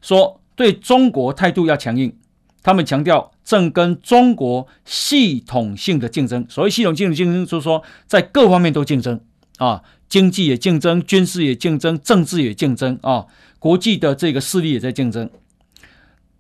[0.02, 0.39] 说。
[0.60, 2.14] 对中国态度要强硬，
[2.62, 6.46] 他们强调正跟中国系统性的竞争。
[6.50, 9.22] 所谓系统性的竞争，就是说在各方面都竞争
[9.58, 15.30] 啊，经济也竞争，军事也竞争，政治也竞争啊，国际的这个势力也在竞争。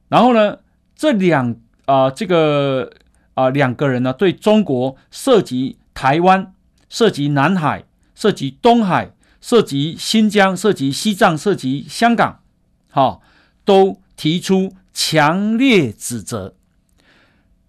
[0.09, 0.57] 然后呢，
[0.97, 1.55] 这两
[1.85, 2.91] 啊，这个
[3.35, 6.53] 啊两个人呢，对中国涉及台湾、
[6.89, 12.41] 涉及南海、涉及东海、涉及新疆、涉及西藏、涉及香港，
[12.89, 13.19] 好、啊、
[13.63, 14.01] 都。
[14.19, 16.53] 提出强烈指责，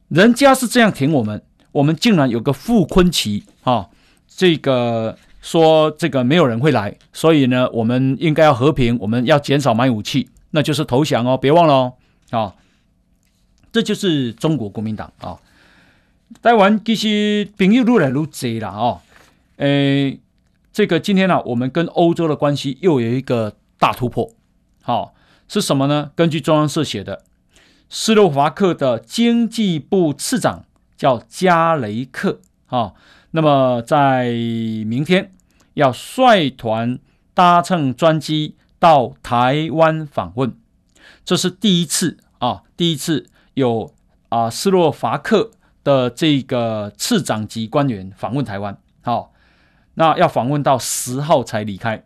[0.08, 3.88] 人家是这样挺我们，我们竟然有个傅崐萁啊，
[4.26, 11.94] 这个说这个没有人会来，所以呢，我们应该要和平，我们要减少买武器，那就是投降哦，别忘了哦，
[12.30, 12.56] 啊，
[13.70, 15.38] 这就是中国国民党啊。
[16.42, 18.26] 台湾其实朋友越来越多
[18.58, 19.00] 了啊，
[19.58, 20.18] 诶，
[20.72, 24.28] 这个今天呢、我们跟欧洲的关系又有一个大突破，
[24.82, 25.14] 好。
[25.52, 26.12] 是什么呢？
[26.14, 27.24] 根据中央社写的，
[27.88, 30.64] 斯洛伐克的经济部次长
[30.96, 32.94] 叫加雷克啊，
[33.32, 34.26] 那么在
[34.86, 35.32] 明天
[35.74, 37.00] 要率团
[37.34, 40.54] 搭乘专机到台湾访问，
[41.24, 43.92] 这是第一次啊，第一次有
[44.28, 45.50] 啊斯洛伐克
[45.82, 48.78] 的这个次长级官员访问台湾。
[49.00, 49.32] 好，
[49.94, 52.04] 那要访问到十号才离开。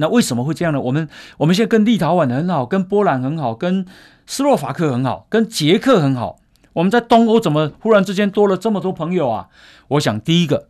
[0.00, 0.80] 那为什么会这样呢？
[0.80, 1.08] 我们
[1.38, 3.86] 我们现在跟立陶宛很好，跟波兰很好，跟
[4.26, 6.40] 斯洛伐克很好，跟捷克很好。
[6.72, 9.48] 我们在东欧怎么忽然之间多了这么多朋友啊？
[9.88, 10.68] 我想第一个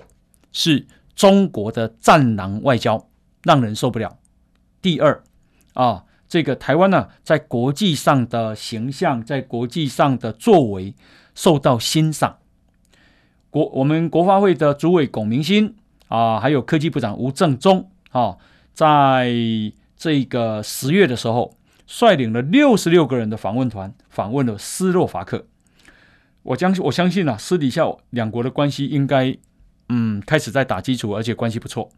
[0.50, 3.06] 是中国的战狼外交
[3.42, 4.18] 让人受不了。
[4.82, 5.22] 第二
[5.74, 10.94] 啊，这个台湾呢，在国际上的形象，在国际上的作为
[11.34, 12.38] 受到欣赏。
[13.50, 15.74] 国我们国发会的主委龚明鑫
[16.08, 18.38] 啊，还有科技部长吴政忠啊，
[18.72, 19.32] 在
[19.96, 21.56] 这个十月的时候，
[21.86, 25.46] 率领了六十六个人的访问团访问了斯洛伐克。
[26.42, 29.36] 我相，我相信啊，私底下两国的关系应该，
[29.90, 31.90] 嗯，开始在打基础，而且关系不错。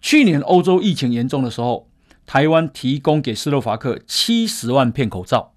[0.00, 1.88] 去年欧洲疫情严重的时候，
[2.26, 5.52] 台湾提供给斯洛伐克七十万片口罩，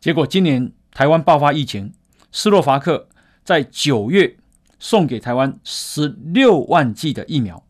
[0.00, 1.92] 结果今年台湾爆发疫情，
[2.32, 3.08] 斯洛伐克
[3.44, 4.36] 在九月
[4.78, 7.64] 送给台湾十六万剂的疫苗，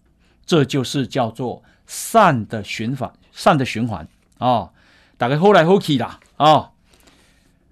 [0.47, 4.71] 这就是叫做善的循环，善的循环啊，
[5.19, 6.71] 大概后来后去啦啊。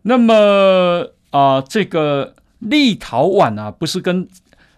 [0.02, 4.28] 那么啊、这个立陶宛啊，不是跟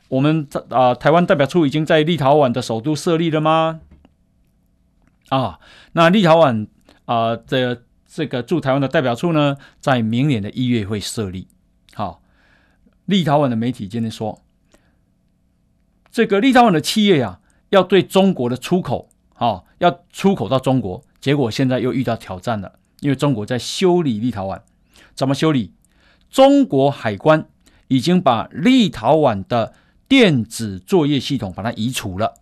[0.09, 3.81] 我们啊、台湾代表处已经在立陶宛的首都设立了吗？
[5.29, 5.59] 啊，
[5.93, 6.69] 那立陶宛
[7.07, 11.49] 啊的、这个驻台湾的代表处呢，在明年的一月会设立。
[11.93, 12.23] 好，
[13.05, 14.43] 立陶宛的媒体今天说，
[16.11, 24.61] 这个立陶宛的企业呀、啊，要对中国的出口，啊，要出口到中国，结果现在又遇到挑战了，因为中国在修理立陶宛。
[25.15, 25.73] 怎么修理？
[26.29, 27.49] 中国海关
[27.89, 29.73] 已经把立陶宛的
[30.09, 32.35] 电子作业系统把它移除了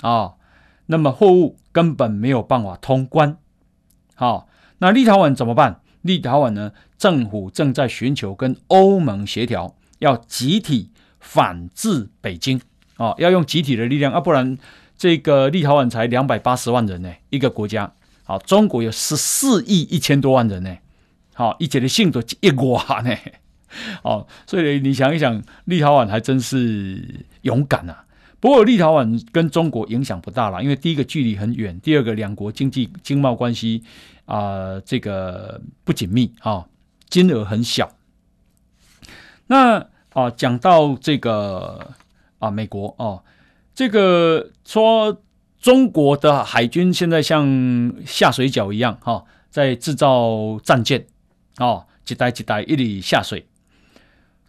[0.00, 0.34] 啊，
[0.86, 3.36] 那么货物根本没有办法通关。
[4.14, 5.80] 好，那立陶宛怎么办？
[6.02, 6.72] 立陶宛呢？
[6.96, 12.60] 政府正在寻求跟欧盟协调，要集体反制北京
[13.00, 14.58] 哦，要用集体的力量啊，不然
[14.98, 17.90] 这个立陶宛才两百八十万人呢，一个国家。
[18.24, 20.76] 好，中国有十四亿一千多万人呢。
[21.32, 23.16] 好，一切的信都一挂呢。
[24.04, 28.04] 哦，所以你想一想，立陶宛还真是勇敢啊。
[28.38, 33.82] 不过立陶宛跟中国影响不大了，因为第一个距离很远，第二个两国经济经贸关系
[34.26, 36.66] 啊、呃，这个不紧密啊、
[37.08, 37.90] 金额很小。
[39.46, 41.92] 那啊，讲到这个
[42.40, 43.22] 啊，美国哦，
[43.72, 45.22] 这个说
[45.60, 51.06] 中国的海军现在像下水饺一样哈、哦，在制造战舰。
[51.58, 53.46] 哦，一代一代一里下水。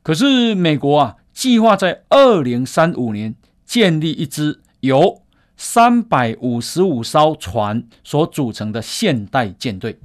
[0.01, 5.21] 可是美国啊，计划在二零三五年建立一支由
[5.58, 9.99] 三百五十五艘船所组成的现代舰队。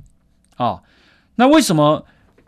[0.57, 0.83] 啊、
[1.37, 2.05] 那为什么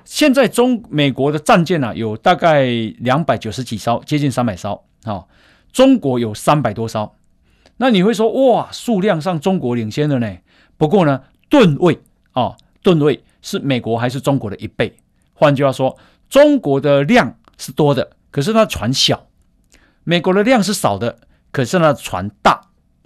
[0.08, 2.64] 现在中美国的战舰呢、有大概
[2.98, 4.72] 两百九十几艘，接近三百艘？
[5.04, 5.28] 啊、哦，
[5.70, 7.14] 中国有三百多艘。
[7.76, 10.38] 那你会说哇，数量上中国领先了呢？
[10.78, 12.00] 不过呢，吨位
[12.32, 13.22] 啊，吨位。
[13.42, 14.96] 是美国还是中国的一倍？
[15.34, 15.96] 换句话说，
[16.30, 19.26] 中国的量是多的，可是它船小；
[20.04, 21.18] 美国的量是少的，
[21.52, 22.62] 可是它船大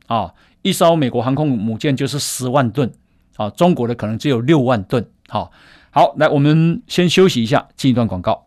[0.07, 0.33] 啊。
[0.63, 2.93] 一艘美国航空母舰就是十万吨
[3.37, 5.05] 啊，中国的可能只有六万吨。
[5.29, 5.51] 好，
[5.95, 8.47] 好，来，我们先休息一下，进一段广告。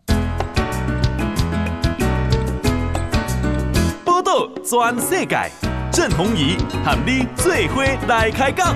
[4.03, 5.51] 报道全世界，
[5.91, 8.75] 郑弘仪喊你最伙来开讲。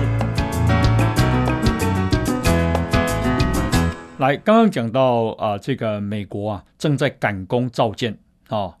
[4.18, 8.18] 来，刚刚讲到啊、呃，这个美国啊正在赶工造舰
[8.50, 8.78] 啊，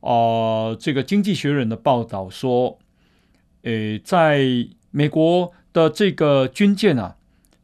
[0.00, 2.80] 哦、呃，这个《经济学人》的报道说，
[3.62, 4.44] 诶，在
[4.90, 7.14] 美国的这个军舰啊，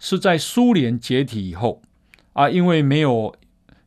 [0.09, 1.83] 是在苏联解体以后
[2.33, 3.35] 啊，因为没有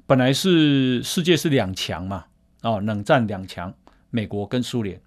[0.06, 2.26] 本来是世界是两强嘛，
[2.60, 3.74] 啊，冷战两强，
[4.10, 5.00] 美国跟苏联，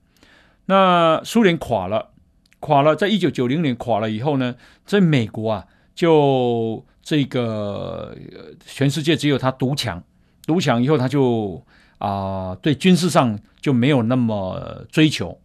[0.65, 2.13] 那苏联垮了，
[2.61, 4.55] 垮了，在一九九零年垮了以后呢，
[4.87, 6.87] 在美国啊就。
[7.05, 8.17] 这个
[8.65, 10.01] 全世界只有他独强，
[10.47, 11.61] 独强以后他就
[11.99, 15.41] 啊、对军事上就没有那么追求，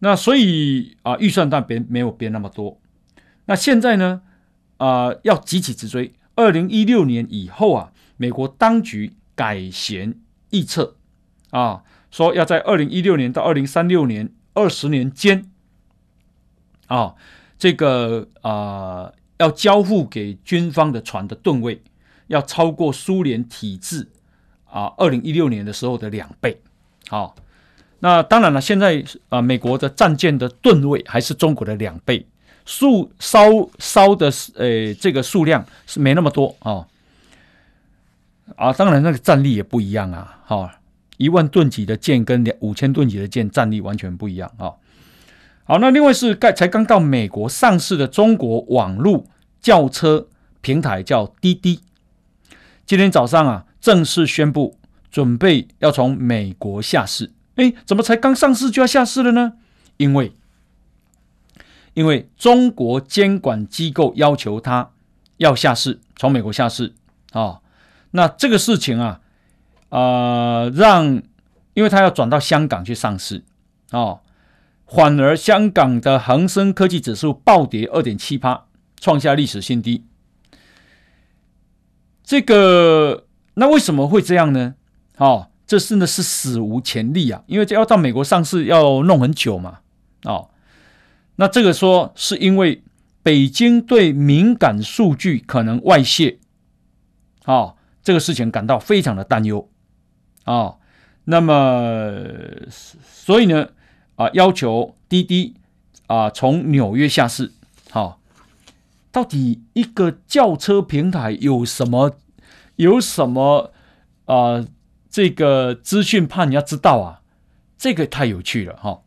[0.00, 2.78] 那所以啊、预算但别没有别那么多。
[3.46, 4.20] 那现在呢、
[4.80, 6.12] 呃，要急起直追。
[6.34, 10.14] 二零一六年以后啊，美国当局改弦
[10.50, 10.96] 易辙
[11.50, 15.48] 啊，说要在二零一六年到二零三六年二十年间
[16.88, 17.14] 啊，
[17.56, 19.12] 这个啊。
[19.40, 21.82] 要交付给军方的船的吨位
[22.26, 24.10] 要超过苏联体制
[24.66, 26.60] 啊，二零一六年的时候的两倍。
[27.08, 27.34] 好，
[28.00, 32.26] 那当然了，现在啊，美国的战舰的吨位还是中国的两倍，
[32.70, 36.86] 数烧烧的呃这个数量是没那么多啊。
[38.54, 40.38] 啊，当然那个战力也不一样啊。
[40.46, 40.78] 哈，
[41.16, 44.70] 一万吨级的舰跟两五千吨级的舰战力完全不一样啊。
[45.64, 49.26] 好，那另外是刚才刚到美国上市的中国网络
[49.60, 50.28] 轿车
[50.60, 51.80] 平台叫滴滴。
[52.86, 54.76] 今天早上啊，正式宣布
[55.10, 57.32] 准备要从美国下市。
[57.56, 59.54] 哎，怎么才刚上市就要下市了呢？
[59.96, 60.32] 因为，
[61.94, 64.90] 因为中国监管机构要求他
[65.38, 66.94] 要下市，从美国下市
[67.32, 67.60] 啊、
[68.12, 69.20] 那这个事情啊，
[69.88, 71.22] 呃，让，
[71.74, 73.44] 因为他要转到香港去上市
[73.90, 74.20] 啊、
[74.86, 78.66] 反而香港的恒生科技指数暴跌二点七八，
[79.00, 80.04] 创下历史新低。
[82.22, 83.24] 这个，
[83.54, 84.74] 那为什么会这样呢？
[85.16, 87.42] 哦，这真的是史无前例啊！
[87.46, 89.78] 因为这要到美国上市要弄很久嘛。
[90.24, 90.49] 哦，
[91.40, 92.82] 那这个说是因为
[93.22, 96.38] 北京对敏感数据可能外泄，
[97.46, 99.66] 哦，这个事情感到非常的担忧。
[100.44, 100.78] 哦，
[101.24, 102.14] 那么
[102.70, 103.70] 所以呢，
[104.16, 105.54] 啊，要求滴滴
[106.08, 107.52] 啊从纽约下市。
[107.88, 108.20] 好、
[109.10, 112.18] 到底一个轿车平台有什么
[112.76, 113.72] 有什么
[114.26, 114.62] 啊、
[115.08, 117.22] 这个资讯怕你要知道啊，
[117.78, 119.02] 这个太有趣了哈、哦！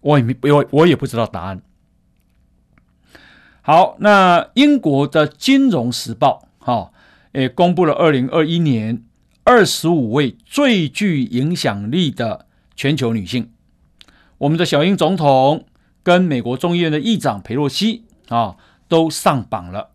[0.00, 1.62] 我也没我我也不知道答案。
[3.68, 6.92] 好，那英国的《金融时报》哈、哦，
[7.32, 9.04] 也公布了二零二一年
[9.44, 13.50] 二十五位最具影响力的全球女性。
[14.38, 15.66] 我们的小英总统
[16.02, 18.56] 跟美国众议院的议长佩洛西啊。
[18.88, 19.90] 都上榜了，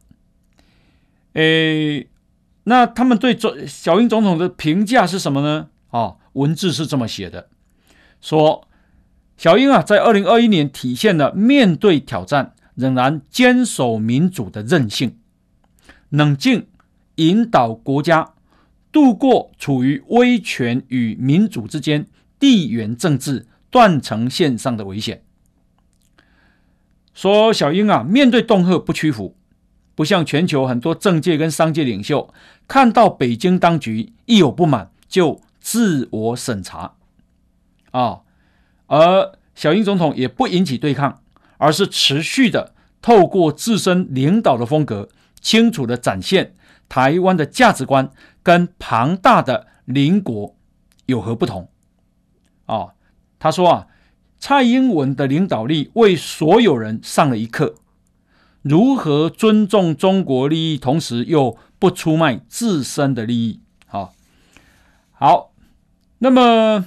[1.34, 2.08] 诶，
[2.66, 5.70] 那他们对总小英总统的评价是什么呢？
[5.90, 7.50] 啊，文字是这么写的：
[8.22, 8.68] 说
[9.36, 15.18] 小英啊，在二零二一年体现了面对挑战仍然坚守民主的韧性，
[16.10, 16.68] 冷静
[17.16, 18.34] 引导国家
[18.92, 22.08] 度过处于威权与民主之间
[22.40, 25.24] 地缘政治断层线上的危险。
[27.14, 29.36] 说小英啊，面对恫吓不屈服，
[29.96, 32.34] 不像全球很多政界跟商界领袖，
[32.68, 36.96] 看到北京当局一有不满就自我审查
[37.92, 38.22] 啊，
[38.88, 41.22] 而小英总统也不引起对抗，
[41.58, 45.10] 而是持续的透过自身领导的风格，
[45.42, 46.56] 清楚的展现
[46.88, 48.10] 台湾的价值观
[48.42, 50.56] 跟庞大的邻国
[51.06, 51.70] 有何不同
[52.66, 52.94] 啊。
[53.40, 53.88] 他说啊。
[54.46, 57.76] 蔡英文的领导力为所有人上了一课，
[58.62, 63.62] 如何尊重中国利益，同时又不出卖自身的利益。
[63.86, 64.14] 好，
[65.14, 65.54] 好，
[66.18, 66.84] 那么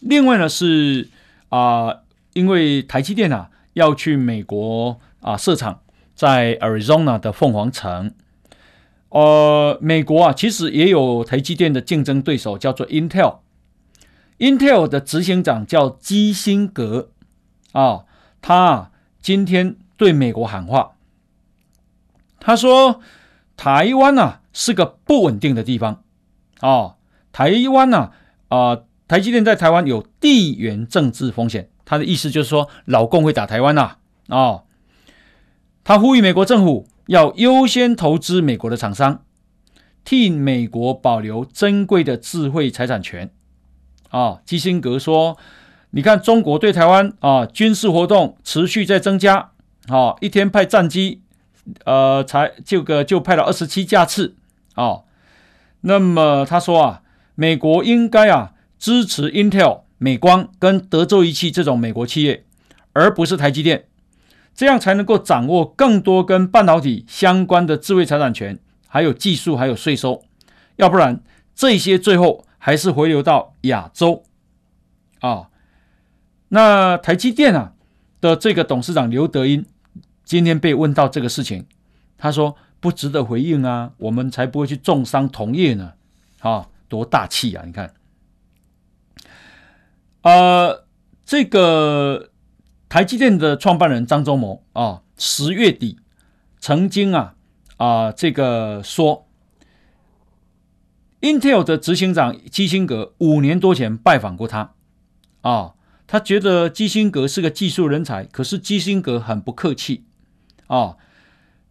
[0.00, 1.08] 另外呢是
[1.48, 2.02] 啊、
[2.36, 5.80] 因为台积电啊要去美国啊设厂，
[6.14, 8.12] 在 Arizona 的凤凰城。
[9.08, 13.38] 呃，美国啊其实也有台积电的竞争对手，叫做 Intel。
[14.38, 17.08] Intel 的执行长叫基辛格
[17.72, 18.04] 啊，
[18.42, 18.90] 他
[19.22, 20.96] 今天对美国喊话，
[22.38, 23.00] 他说
[23.56, 26.02] ：“台湾、啊、是个不稳定的地方
[26.60, 26.96] 啊，
[27.32, 28.10] 台湾呐
[28.48, 33.96] 啊，台积电在台湾有地缘政治风险。”他的意思就是说，老共会打台湾呐
[34.28, 34.64] 啊。
[35.82, 39.22] 他呼吁美国政府要优先投资美国的厂商，
[40.04, 43.30] 替美国保留珍贵的智慧财产权。
[44.10, 45.36] 啊，基辛格说
[45.90, 49.52] ：“你看，中国对台湾啊军事活动持续在增加，
[49.88, 51.22] 啊，一天派战机，
[51.84, 54.36] 呃，才这个就派了二十七架次，
[54.74, 55.00] 啊，
[55.82, 57.02] 那么他说啊，
[57.34, 62.44] 美国应该啊支持 Intel、美光跟德州仪器这种美国企业，
[62.92, 63.86] 而不是台积电，
[64.54, 70.24] 这样才能够掌握更多跟半导体相关的智慧财产权，还有技术，还有税收，
[70.76, 71.20] 要不然
[71.54, 74.24] 这些最后。”还是回流到亚洲
[75.20, 75.50] 啊？
[76.48, 77.74] 那台积电啊
[78.20, 79.64] 的这个董事长刘德音
[80.24, 81.64] 今天被问到这个事情，
[82.18, 85.92] 他说不值得回应啊，我们才不会去重伤同业呢。
[86.40, 87.62] 啊，多大气啊！
[87.64, 87.94] 你看，
[90.26, 90.84] 呃，
[91.24, 92.30] 这个
[92.88, 96.00] 台积电的创办人张忠谋啊，十月底
[96.58, 97.36] 曾经啊
[97.76, 99.28] 啊这个说。
[101.20, 104.74] Intel 的执行长基辛格五年多前拜访过他，
[105.42, 105.74] 啊，
[106.08, 110.06] 他觉得基辛格是个技术人才，可是基辛格很不客气，
[110.66, 110.96] 啊，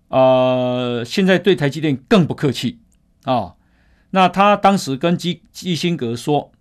[0.08, 2.80] 呃，现在对台积电更不客气，
[3.24, 3.56] 啊，
[4.12, 6.52] 那他当时跟基基辛格说，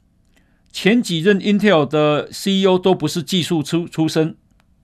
[0.74, 4.34] 前几任 Intel 的 CEO 都不是技术出出身，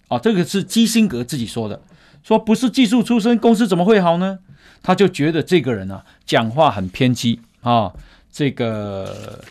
[0.06, 1.82] 啊，这个是基辛格自己说的，
[2.22, 4.38] 说不是技术出身，公司怎么会好呢？
[4.82, 7.40] 他就觉得这个人啊，讲话很偏激。
[7.62, 7.92] 啊，
[8.30, 9.44] 这个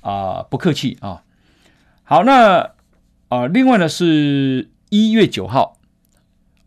[0.00, 1.24] 啊不客气啊。
[2.04, 2.70] 好，那
[3.28, 5.76] 啊，另外呢是一月九号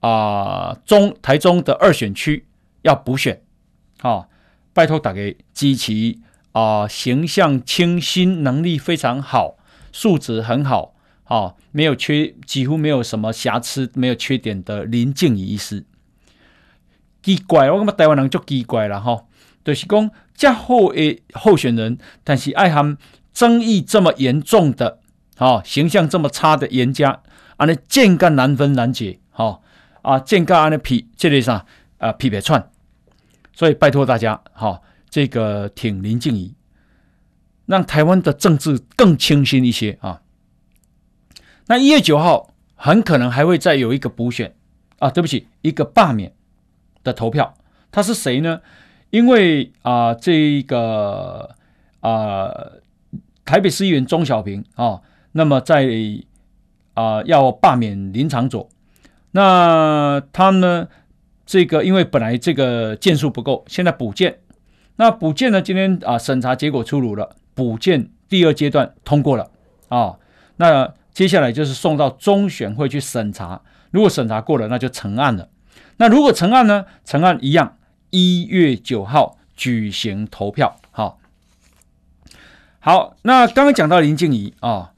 [0.02, 2.46] 啊，中台中的二选区
[2.82, 3.42] 要补选
[4.02, 4.28] 啊，
[4.74, 6.20] 拜托大家支持
[6.54, 9.58] 啊、呃，形象清新，能力非常好，
[9.92, 10.96] 素质很好，
[11.26, 15.86] 啊、哦，没有缺，几乎没有什么瑕疵，没有缺点的林静仪医师。
[17.22, 19.26] 奇怪，我感觉台湾人就奇怪了哈，
[19.64, 22.98] 就是讲这好的候选人，但是爱含
[23.34, 25.00] 争议这么严重的，
[25.38, 27.22] 哈，形象这么差的颜家，
[27.58, 29.62] 安尼见干难分难解，哈，
[30.02, 31.66] 啊，见干安尼皮这类上
[31.98, 32.70] 啊皮皮串，
[33.54, 34.82] 所以拜托大家，哈，
[35.14, 36.56] 这个挺林静怡，
[37.68, 40.24] 让台湾的政治更清新一些啊。
[41.68, 44.56] 那一月九号很可能还会再有一个补选
[44.98, 46.34] 啊，对不起，一个罢免。
[47.04, 47.54] 的投票，
[47.92, 48.62] 他是谁呢？
[49.10, 51.54] 因为啊、这个
[52.00, 52.50] 啊、
[53.44, 55.02] 台北市议员钟小平啊、
[55.34, 55.86] 那么在
[56.94, 58.70] 啊、要罢免林长佐，
[59.32, 60.88] 那他呢，
[61.46, 64.40] 这个因为本来这个件数不够，现在补件，
[64.96, 69.50] 那补件呢，今天啊审查结果出炉了，补件第二阶段通过了
[69.90, 70.18] 啊、
[70.58, 75.50] 那接下来就是送到中选会去审查，如果审查过了，那就成案了。
[75.98, 76.86] 那如果成案呢？
[77.06, 77.78] 成案一样，
[78.10, 80.80] 一月九号举行投票。
[80.90, 81.20] 好，
[82.80, 83.16] 好。
[83.22, 84.94] 那刚刚讲到林静怡啊，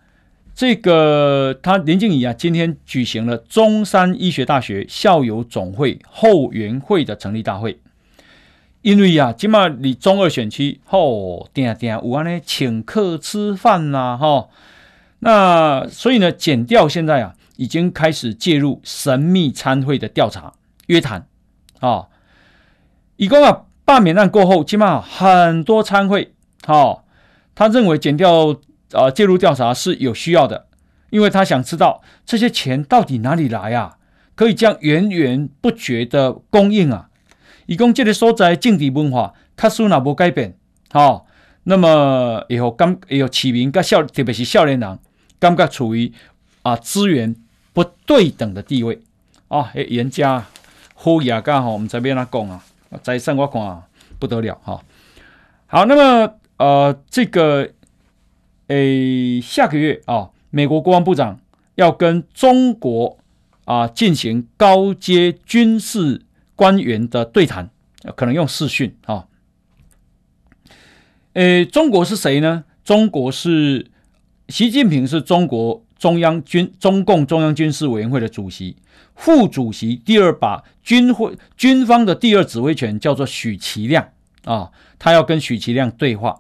[0.54, 7.82] 这个他林静怡啊，今天举行了中山医学大学校友总会后援会的成立大会。
[8.86, 14.48] 因为啊，今嘛你中二选区后，定定有安呢请客吃饭呐、啊，哈。
[15.18, 20.54] 那所以呢，检调现在啊，已经开始介入神秘参会的调查。
[20.86, 21.26] 约谈
[21.80, 22.10] 啊，
[23.16, 26.36] 一共啊，罢免案过后，起码很多参会，
[26.68, 27.02] 哦，
[27.56, 28.56] 他认为检调
[28.92, 30.68] 啊介入调查是有需要的，
[31.10, 33.98] 因为他想知道这些钱到底哪里来啊，
[34.36, 37.10] 可以这样源源不绝的供应啊。
[37.66, 40.56] 伊讲，即个所在政治文化，他说那不改变，
[40.92, 41.26] 吼，
[41.64, 45.00] 那么以后感以后市民甲少，特别是少年人，
[45.40, 46.12] 感觉处于
[46.62, 47.36] 啊资源
[47.74, 49.00] 不对等的地位
[49.48, 50.46] 啊，诶，严家。
[50.98, 52.64] 好雅噶哈，我们这边来讲啊，
[53.04, 53.84] 财产我看啊
[54.18, 54.82] 不得了哈。
[55.68, 57.70] 好，那么呃，这个
[58.68, 61.38] 诶，下个月啊，美国国防部长
[61.76, 63.18] 要跟中国
[63.66, 66.22] 啊进行高阶军事
[66.56, 67.70] 官员的对谈，
[68.16, 69.26] 可能用视讯啊。
[71.34, 72.64] 诶，中国是谁呢？
[72.84, 73.92] 中国是
[74.50, 78.78] 习近平，是中国中央军中共中央军事委员会的主席。
[79.16, 84.10] 副主席第二把军会军方的第二指挥权叫做许其亮
[84.44, 86.40] 啊，他要跟许其亮对话。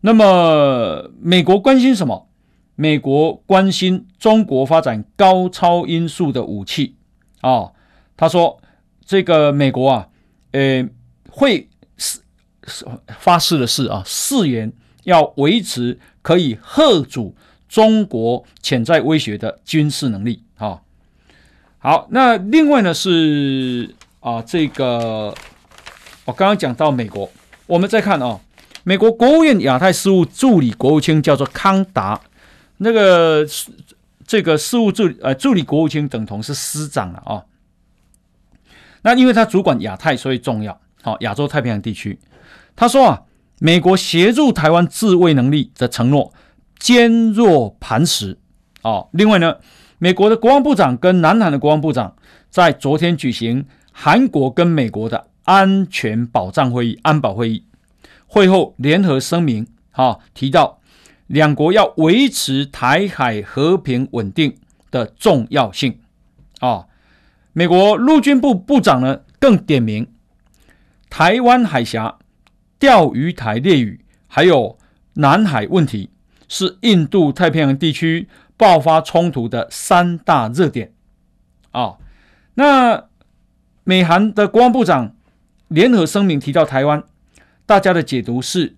[0.00, 2.28] 那么美国关心什么？
[2.76, 6.96] 美国关心中国发展高超音速的武器
[7.40, 7.70] 啊。
[8.16, 8.60] 他说
[9.06, 10.08] 这个美国啊，
[10.52, 10.88] 呃，
[11.30, 12.20] 会誓
[13.18, 17.36] 发誓的是啊，誓言要维持可以吓阻
[17.68, 20.80] 中国潜在威胁的军事能力啊。
[21.78, 25.34] 好，那另外呢是啊，这个
[26.24, 27.30] 我刚刚讲到美国，
[27.66, 28.40] 我们再看啊，
[28.84, 32.18] 美国国务院亚太事务助理国务卿叫做康达，
[32.78, 33.46] 那个
[34.26, 37.44] 这个事务助理呃助理国务卿等同是司长了啊。
[39.04, 40.80] 那因为他主管亚太，所以重要。
[41.00, 42.18] 好，亚洲太平洋地区，
[42.74, 43.22] 他说啊，
[43.60, 46.34] 美国协助台湾自卫能力的承诺
[46.80, 48.36] 坚若磐石
[48.82, 49.04] 啊。
[49.12, 49.58] 另外呢。
[49.98, 52.14] 美国的国防部长跟南韩的国防部长
[52.50, 57.64] 在昨天举行韩国跟美国的安全保障会议（安保会议）。
[58.26, 60.80] 会后联合声明，哈提到
[61.28, 64.58] 两国要维持台海和平稳定
[64.90, 65.98] 的重要性。
[66.58, 66.84] 啊，
[67.54, 70.06] 美国陆军部部长呢更点名
[71.08, 72.18] 台湾海峡、
[72.78, 74.78] 钓鱼台列屿，还有
[75.14, 76.10] 南海问题
[76.46, 78.28] 是印度太平洋地区。
[78.56, 80.92] 爆发冲突的三大热点
[81.72, 81.96] 啊、
[82.54, 83.06] 那
[83.82, 85.16] 美韩的国防部长
[85.66, 87.02] 联合声明提到台湾，
[87.66, 88.76] 大家的解读是，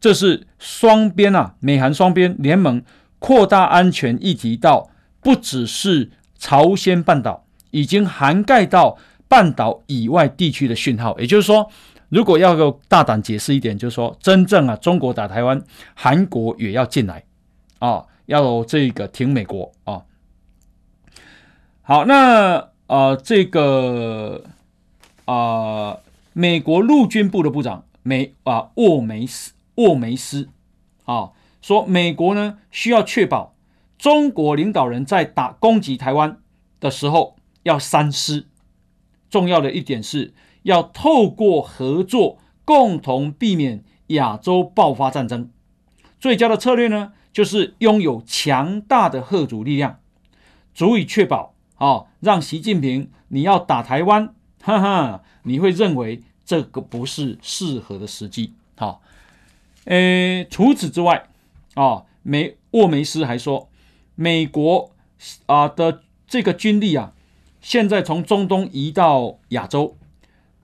[0.00, 2.82] 这是双边啊，美韩双边联盟
[3.18, 4.88] 扩大安全议题到
[5.20, 8.96] 不只是朝鲜半岛，已经涵盖到
[9.28, 11.18] 半岛以外地区的讯号。
[11.18, 11.70] 也就是说，
[12.08, 15.62] 如果要够大胆解释一点，就是说，真正啊，中国打台湾，
[15.94, 17.24] 韩国也要进来
[17.78, 18.04] 啊。
[18.26, 20.02] 要这个挺美国啊，
[21.82, 24.44] 好，那、呃，这个
[25.24, 26.00] 啊、呃，
[26.32, 30.48] 美国陆军部的部长梅啊沃梅斯沃梅斯
[31.06, 33.52] 啊说，美国呢需要确保
[33.98, 36.38] 中国领导人在打攻击台湾
[36.78, 38.46] 的时候要三思，
[39.28, 40.32] 重要的一点是
[40.62, 45.50] 要透过合作共同避免亚洲爆发战争。
[46.18, 50.00] 最佳的策略呢，就是拥有强大的吓阻力量，
[50.74, 58.52] 足以确保啊、哦，让习近平你要打台湾，哈哈，你会认为这个不是适合的时机。
[58.76, 59.00] 好、哦，
[59.84, 61.28] 呃，除此之外，
[61.74, 63.70] 啊、哦，梅沃梅斯还说，
[64.14, 64.90] 美国
[65.46, 67.14] 啊的这个军力啊，
[67.60, 69.96] 现在从中东移到亚洲。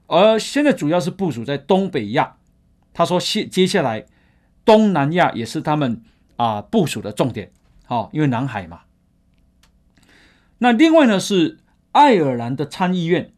[0.08, 2.36] 而现在主要是部署在东北亚，
[2.94, 4.06] 他说接接下来
[4.64, 6.00] 东南亚也是他们
[6.36, 7.50] 啊部署的重点，
[7.86, 8.82] 好，因为南海嘛。
[10.58, 11.58] 那另外呢是
[11.90, 13.32] 爱尔兰的参议院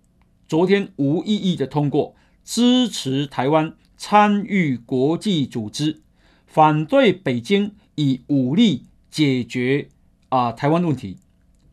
[0.46, 6.02] 昨天无异议的通过支持台湾参与国际组织，
[6.46, 9.88] 反对北京以武力解决
[10.28, 11.16] 啊台湾问题，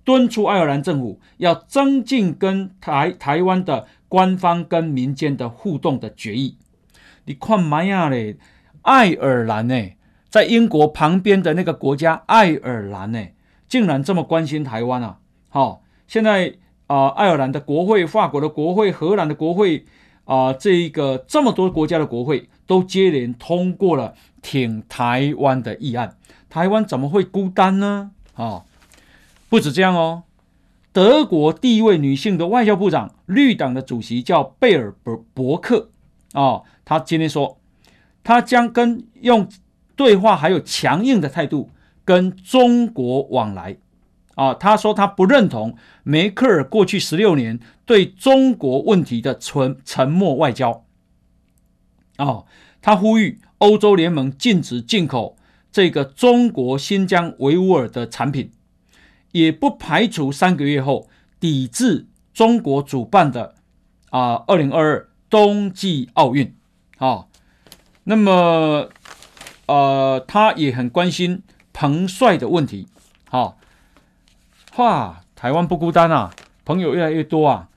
[0.06, 3.86] 敦促爱尔兰政府要增进跟台台湾的。
[4.08, 6.58] 官方跟民间的互动的决议，
[7.26, 8.38] 你看嘛呀嘞，
[8.84, 9.76] 爱尔兰呢，
[10.30, 13.20] 在英国旁边的那个国家爱尔兰呢，
[13.68, 15.18] 竟然这么关心台湾啊！
[15.50, 16.54] 好、哦，现在
[16.88, 19.84] 啊、呃，爱尔兰的国会、法国的国会、荷兰的国会
[20.24, 26.16] 啊、呃，这一个这么多国家的国会都接连通过了挺台湾的议案，
[26.48, 28.12] 台湾怎么会孤单呢？
[28.36, 28.66] 啊、哦，
[29.50, 30.24] 不止这样哦。
[30.92, 35.90] 德国第一位女性的外交部长，绿党的主席叫贝尔伯伯克，
[36.34, 37.60] 哦，他今天说，
[38.24, 39.50] 他将跟用
[39.98, 41.70] 对话还有强硬的态度
[42.06, 43.78] 跟中国往来，
[44.36, 50.86] 啊、他说他不认同梅克尔过去十六年对中国问题的沉沉默外交，
[52.18, 52.46] 哦，
[52.82, 55.36] 他呼吁欧洲联盟禁止进口
[55.72, 58.52] 这个中国新疆维吾尔的产品。
[59.36, 61.10] 也不排除三个月后
[61.42, 63.56] 抵制中国主办的
[64.10, 66.56] 啊二零二二冬季奥运，
[67.00, 67.26] 啊，
[68.06, 68.90] 那么
[69.66, 72.88] 呃，他也很关心彭帅的问题，
[73.30, 73.58] 好，
[74.78, 76.34] 哇，台湾不孤单啊，
[76.64, 77.68] 朋友越来越多啊。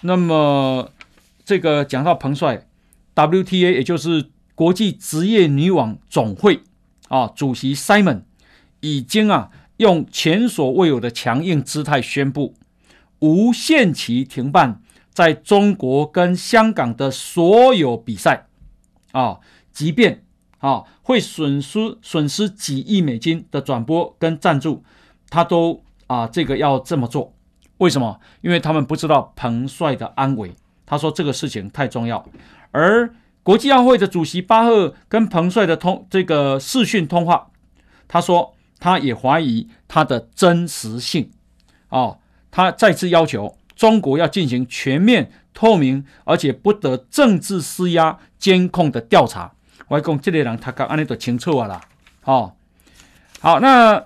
[0.00, 0.90] 那么
[1.44, 2.66] 这个讲到彭帅
[3.14, 6.62] ，WTA 也就是国际职业女网总会
[7.08, 8.22] 啊主席 Simon
[8.80, 9.50] 已经啊。
[9.78, 12.54] 用前所未有的强硬姿态宣布，
[13.18, 14.80] 无限期停办
[15.12, 18.46] 在中国跟香港的所有比赛，
[19.10, 19.40] 啊，
[19.72, 20.22] 即便
[20.58, 24.84] 啊会损失损失几亿美金的转播跟赞助，
[25.28, 27.34] 他都啊这个要这么做。
[27.78, 28.20] 为什么？
[28.42, 30.52] 因为他们不知道彭帅的安危。
[30.86, 32.24] 他说这个事情太重要。
[32.70, 33.12] 而
[33.42, 37.50] 国际奥会的主席巴赫跟彭帅的通这个视讯通话，
[38.06, 38.54] 他说。
[38.84, 41.30] 他也怀疑他的真实性，
[41.88, 42.18] 哦，
[42.50, 49.54] 他再次要求中国要进行全面、透明，而且不得政治施压、监控的调查。
[49.88, 51.80] 我讲这类人，他刚安尼都清楚啊啦，
[52.24, 52.52] 哦，
[53.40, 54.04] 好，那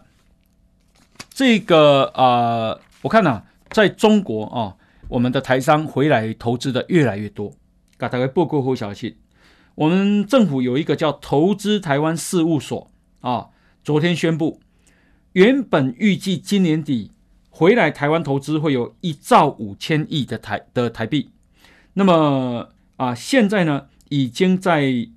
[1.28, 4.76] 这个呃，我看呐、在中国啊、
[5.08, 7.50] 我们的台商回来投资的越来越多。
[7.98, 9.18] 给大家报告好消息，
[9.74, 12.88] 我们政府有一个叫投资台湾事务所
[13.22, 13.48] 啊、
[13.82, 14.60] 昨天宣布。
[15.32, 17.12] 原本预计今年底
[17.50, 21.30] 回来台湾投资会有一兆五千亿的台的台币，
[21.92, 25.08] 那么啊，现在呢已经在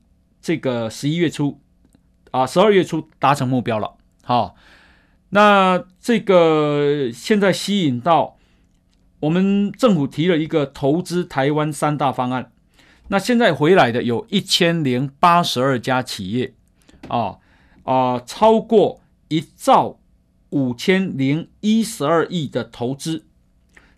[0.42, 1.62] 这个十一月初
[2.32, 3.96] 啊十二月初达成目标了。
[4.24, 4.56] 好，
[5.30, 8.38] 那这个现在吸引到
[9.22, 12.52] 我们政府提了一个投资台湾三大方案，
[13.08, 16.54] 那现在回来的有一千零八十二家企业
[17.08, 17.38] 啊
[17.84, 20.00] 啊，超过一兆。
[20.52, 23.26] 五千零一十二亿的投资，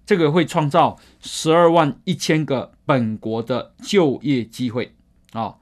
[0.05, 4.95] 这个会创造十二万一千个本国的就业机会
[5.33, 5.57] 啊！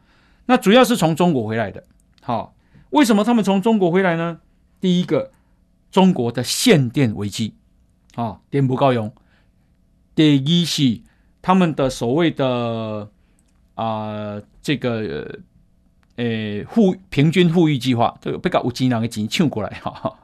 [0.45, 1.83] 那主要是从中国回来的。
[2.21, 2.53] 好，
[2.89, 4.41] 为什么他们从中国回来呢？
[4.79, 5.31] 第一个，
[5.91, 7.55] 中国的限电危机
[8.15, 9.13] 啊，电不够用。
[10.13, 11.01] 第一是
[11.41, 13.09] 他们的所谓的
[13.75, 15.39] 啊，这个
[16.17, 20.17] 呃富平均富裕计划，这个被搞有钱人的钱抢过来哈。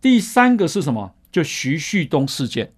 [0.00, 1.12] 第三个是什么？
[1.32, 2.72] 就徐旭东事件，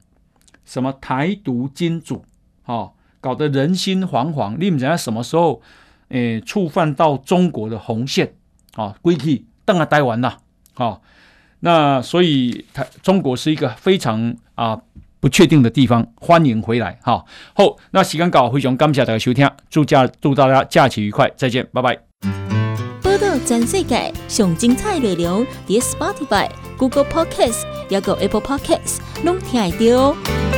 [0.65, 2.25] 什么台独金主，
[2.65, 4.57] 哦，搞得人心惶惶。
[4.59, 5.63] 你们讲什么时候，
[6.09, 8.35] 诶，触犯到中国的红线
[8.75, 8.97] 啊？
[9.01, 10.39] 归去等啊，待完了，
[10.75, 11.03] 好，
[11.61, 14.81] 那所以台中国是一个非常啊
[15.21, 17.25] 不确定的地方，欢迎回来，哈。
[17.55, 22.38] 好，那时间到，非常感谢大家收听，祝假祝大家假期愉快，再见，拜拜。
[23.21, 26.49] 报道全世界上精彩内容，伫 Spotify。
[26.77, 30.58] Google Podcast，还有 Apple Podcast，拢听得到。